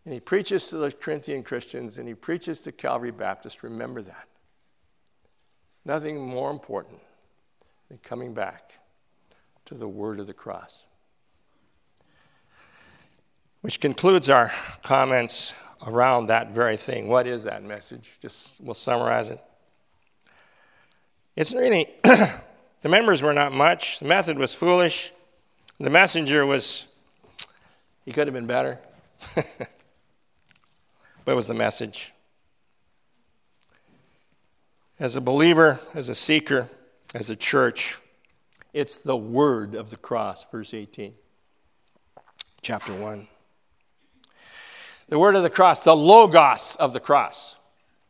And 0.07 0.15
he 0.15 0.21
preaches 0.21 0.69
to 0.69 0.77
the 0.77 0.93
Corinthian 0.93 1.43
Christians 1.43 1.99
and 1.99 2.07
he 2.07 2.15
preaches 2.15 2.61
to 2.61 2.73
Calvary 2.73 3.11
Baptist. 3.11 3.65
Remember 3.65 4.01
that. 4.03 4.29
Nothing 5.85 6.25
more 6.25 6.53
important 6.53 7.01
than 7.89 7.99
coming 7.99 8.33
back 8.33 8.79
to 9.65 9.75
the 9.75 9.89
word 9.89 10.21
of 10.21 10.29
the 10.29 10.33
cross. 10.33 10.87
Which 13.63 13.81
concludes 13.81 14.31
our 14.31 14.53
comments 14.85 15.55
around 15.85 16.29
that 16.29 16.53
very 16.53 16.77
thing. 16.77 17.09
What 17.09 17.27
is 17.27 17.43
that 17.43 17.65
message? 17.65 18.13
Just 18.21 18.61
we'll 18.61 18.75
summarize 18.75 19.31
it. 19.31 19.41
It's 21.35 21.53
really, 21.53 21.89
the 22.05 22.89
members 22.89 23.23
were 23.23 23.35
not 23.35 23.53
much, 23.53 23.99
the 23.99 24.07
method 24.07 24.39
was 24.39 24.55
foolish, 24.55 25.13
the 25.81 25.91
messenger 25.91 26.47
was, 26.47 26.87
he 28.05 28.13
could 28.13 28.29
have 28.29 28.35
been 28.35 28.47
better. 28.47 28.79
What 31.27 31.35
was 31.35 31.49
the 31.49 31.55
message? 31.55 32.13
As 35.01 35.17
a 35.17 35.21
believer, 35.21 35.81
as 35.93 36.09
a 36.09 36.15
seeker, 36.15 36.69
as 37.17 37.31
a 37.31 37.35
church, 37.35 37.99
it's 38.73 38.99
the 38.99 39.17
word 39.17 39.75
of 39.75 39.91
the 39.91 39.97
cross, 39.97 40.47
verse 40.53 40.73
18, 40.73 41.15
chapter 42.63 42.95
1. 42.95 43.27
The 45.09 45.19
word 45.19 45.35
of 45.35 45.43
the 45.43 45.51
cross, 45.51 45.81
the 45.81 45.97
logos 45.97 46.77
of 46.79 46.93
the 46.93 47.01
cross. 47.01 47.57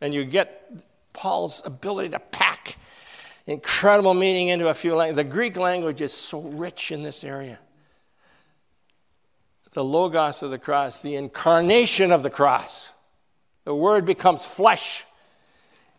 And 0.03 0.13
you 0.13 0.27
get 0.27 0.71
Paul's 1.15 1.63
ability 1.65 2.11
to 2.11 2.19
pack 2.19 2.77
incredible 3.47 4.13
meaning 4.13 4.49
into 4.49 4.69
a 4.69 4.75
few 4.75 4.95
languages. 4.95 5.25
The 5.25 5.33
Greek 5.33 5.57
language 5.57 6.03
is 6.03 6.13
so 6.13 6.43
rich 6.43 6.93
in 6.93 7.03
this 7.03 7.25
area. 7.25 7.61
The 9.73 9.83
logos 9.83 10.43
of 10.43 10.51
the 10.51 10.59
cross, 10.59 11.01
the 11.01 11.15
incarnation 11.15 12.13
of 12.13 12.23
the 12.23 12.29
cross. 12.29 12.93
The 13.67 13.75
Word 13.75 14.07
becomes 14.07 14.47
flesh, 14.47 15.05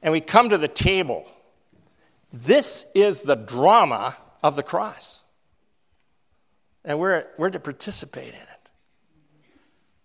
and 0.02 0.14
we 0.14 0.22
come 0.22 0.50
to 0.50 0.58
the 0.58 0.70
table. 0.70 1.26
This 2.32 2.86
is 2.96 3.22
the 3.22 3.36
drama 3.36 4.15
of 4.42 4.56
the 4.56 4.63
cross. 4.63 5.22
And 6.86 6.98
we're, 6.98 7.26
we're 7.38 7.50
to 7.50 7.60
participate 7.60 8.30
in 8.30 8.36
it, 8.36 8.70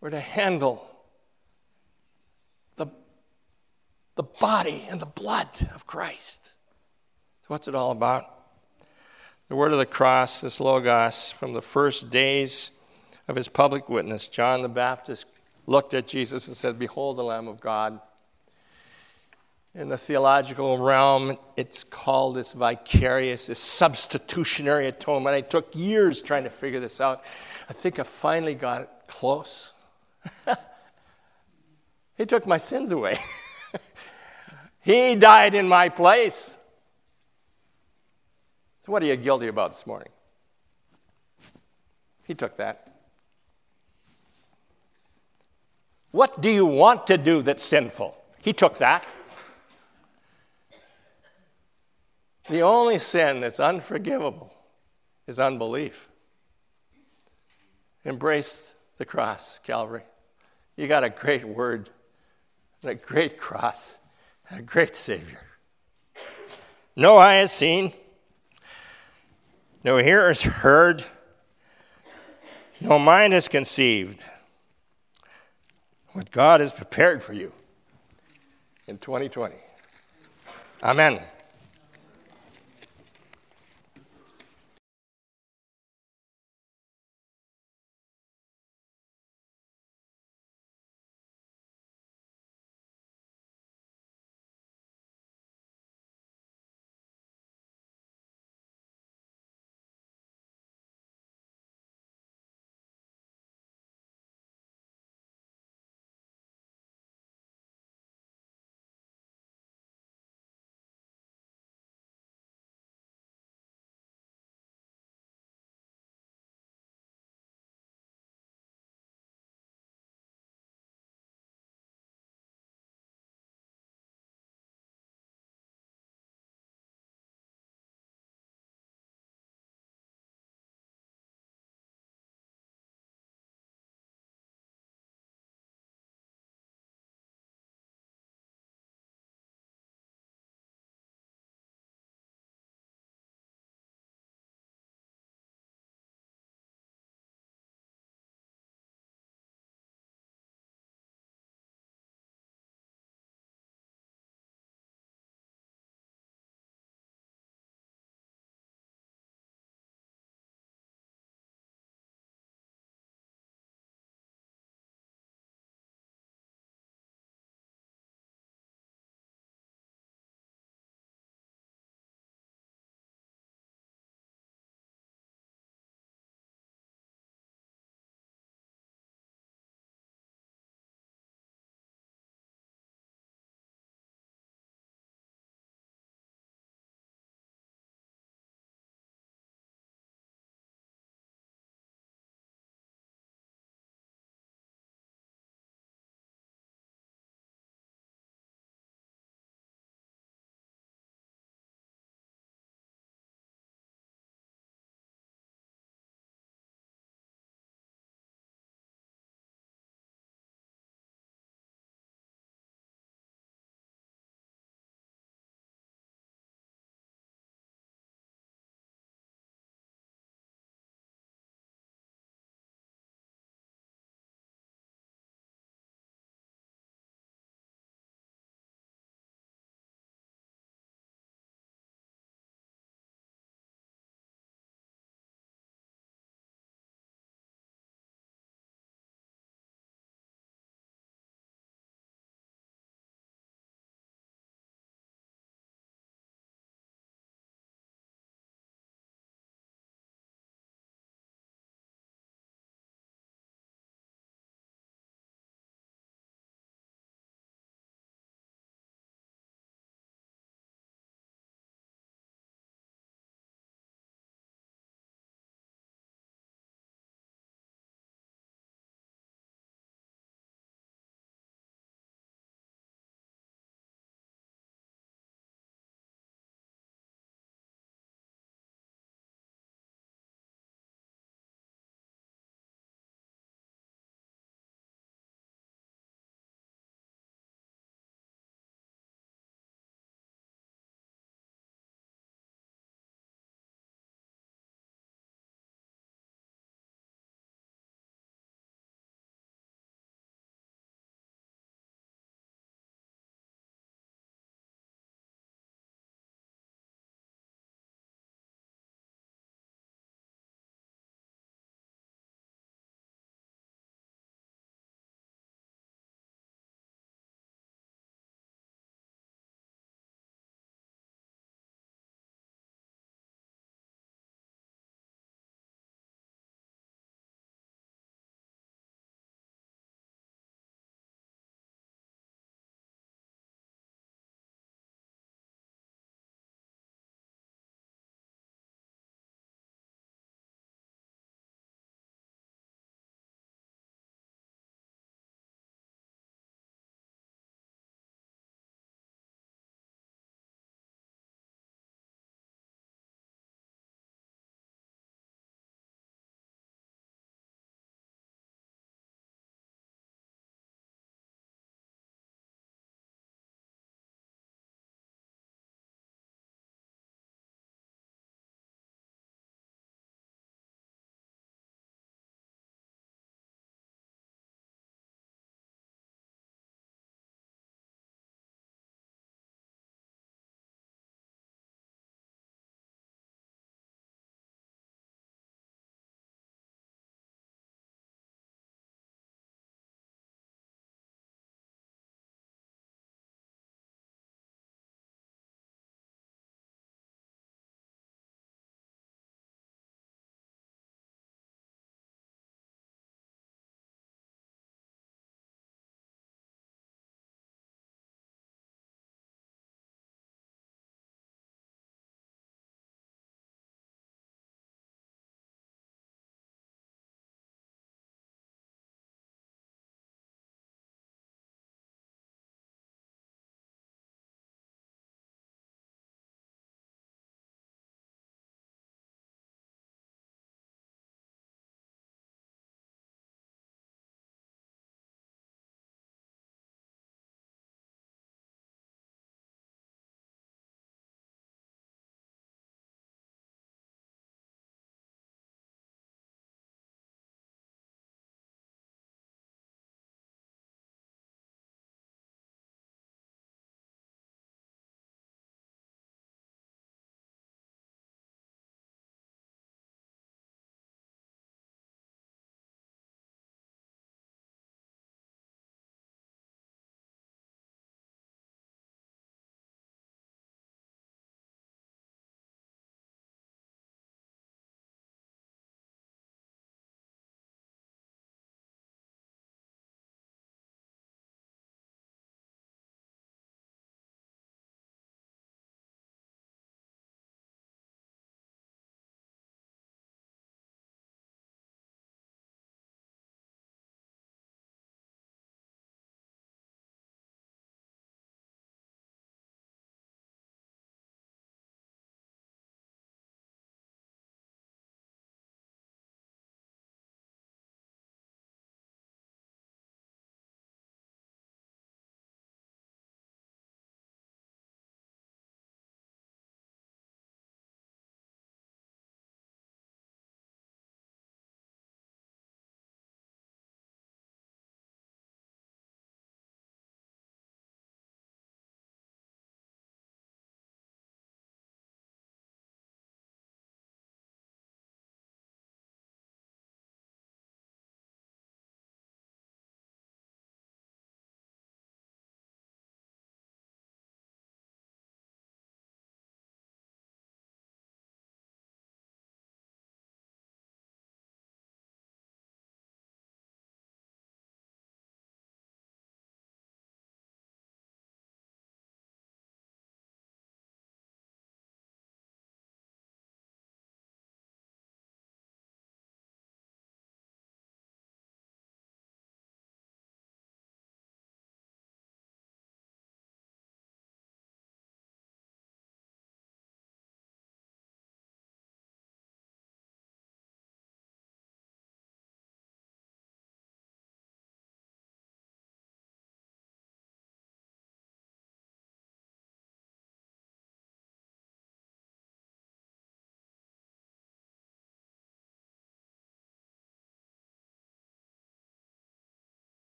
we're 0.00 0.10
to 0.10 0.20
handle 0.20 0.84
the, 2.74 2.88
the 4.16 4.24
body 4.24 4.84
and 4.90 4.98
the 4.98 5.06
blood 5.06 5.70
of 5.76 5.86
Christ. 5.86 6.46
So, 7.42 7.46
what's 7.46 7.68
it 7.68 7.76
all 7.76 7.92
about? 7.92 8.24
The 9.48 9.54
word 9.54 9.70
of 9.70 9.78
the 9.78 9.86
cross, 9.86 10.40
this 10.40 10.58
Logos, 10.58 11.30
from 11.30 11.52
the 11.52 11.62
first 11.62 12.10
days 12.10 12.72
of 13.28 13.36
his 13.36 13.46
public 13.46 13.88
witness, 13.88 14.26
John 14.26 14.62
the 14.62 14.68
Baptist 14.68 15.26
looked 15.66 15.94
at 15.94 16.06
Jesus 16.06 16.46
and 16.48 16.56
said, 16.56 16.78
Behold 16.78 17.16
the 17.16 17.24
Lamb 17.24 17.48
of 17.48 17.60
God. 17.60 18.00
In 19.74 19.88
the 19.88 19.98
theological 19.98 20.78
realm, 20.78 21.36
it's 21.56 21.82
called 21.82 22.36
this 22.36 22.52
vicarious, 22.52 23.48
this 23.48 23.58
substitutionary 23.58 24.86
atonement. 24.86 25.34
I 25.34 25.40
took 25.40 25.74
years 25.74 26.22
trying 26.22 26.44
to 26.44 26.50
figure 26.50 26.78
this 26.78 27.00
out. 27.00 27.24
I 27.68 27.72
think 27.72 27.98
I 27.98 28.04
finally 28.04 28.54
got 28.54 28.82
it 28.82 28.90
close. 29.08 29.72
he 32.16 32.24
took 32.24 32.46
my 32.46 32.58
sins 32.58 32.92
away. 32.92 33.18
he 34.80 35.16
died 35.16 35.54
in 35.54 35.66
my 35.66 35.88
place. 35.88 36.56
So, 38.86 38.92
what 38.92 39.02
are 39.02 39.06
you 39.06 39.16
guilty 39.16 39.48
about 39.48 39.72
this 39.72 39.88
morning? 39.88 40.10
He 42.26 42.34
took 42.34 42.56
that. 42.58 42.93
What 46.14 46.40
do 46.40 46.48
you 46.48 46.64
want 46.64 47.08
to 47.08 47.18
do 47.18 47.42
that's 47.42 47.60
sinful? 47.60 48.16
He 48.40 48.52
took 48.52 48.78
that. 48.78 49.04
The 52.48 52.60
only 52.60 53.00
sin 53.00 53.40
that's 53.40 53.58
unforgivable 53.58 54.54
is 55.26 55.40
unbelief. 55.40 56.08
Embrace 58.04 58.76
the 58.96 59.04
cross, 59.04 59.58
Calvary. 59.64 60.04
You 60.76 60.86
got 60.86 61.02
a 61.02 61.10
great 61.10 61.42
word, 61.44 61.90
and 62.82 62.92
a 62.92 62.94
great 62.94 63.36
cross, 63.36 63.98
and 64.48 64.60
a 64.60 64.62
great 64.62 64.94
Savior. 64.94 65.42
No 66.94 67.16
eye 67.16 67.38
has 67.38 67.50
seen, 67.50 67.92
no 69.82 69.98
ear 69.98 70.28
has 70.28 70.42
heard, 70.42 71.02
no 72.80 73.00
mind 73.00 73.32
has 73.32 73.48
conceived 73.48 74.22
what 76.14 76.30
God 76.30 76.60
has 76.60 76.72
prepared 76.72 77.22
for 77.22 77.32
you 77.32 77.52
in 78.86 78.98
2020. 78.98 79.54
Amen. 80.82 81.20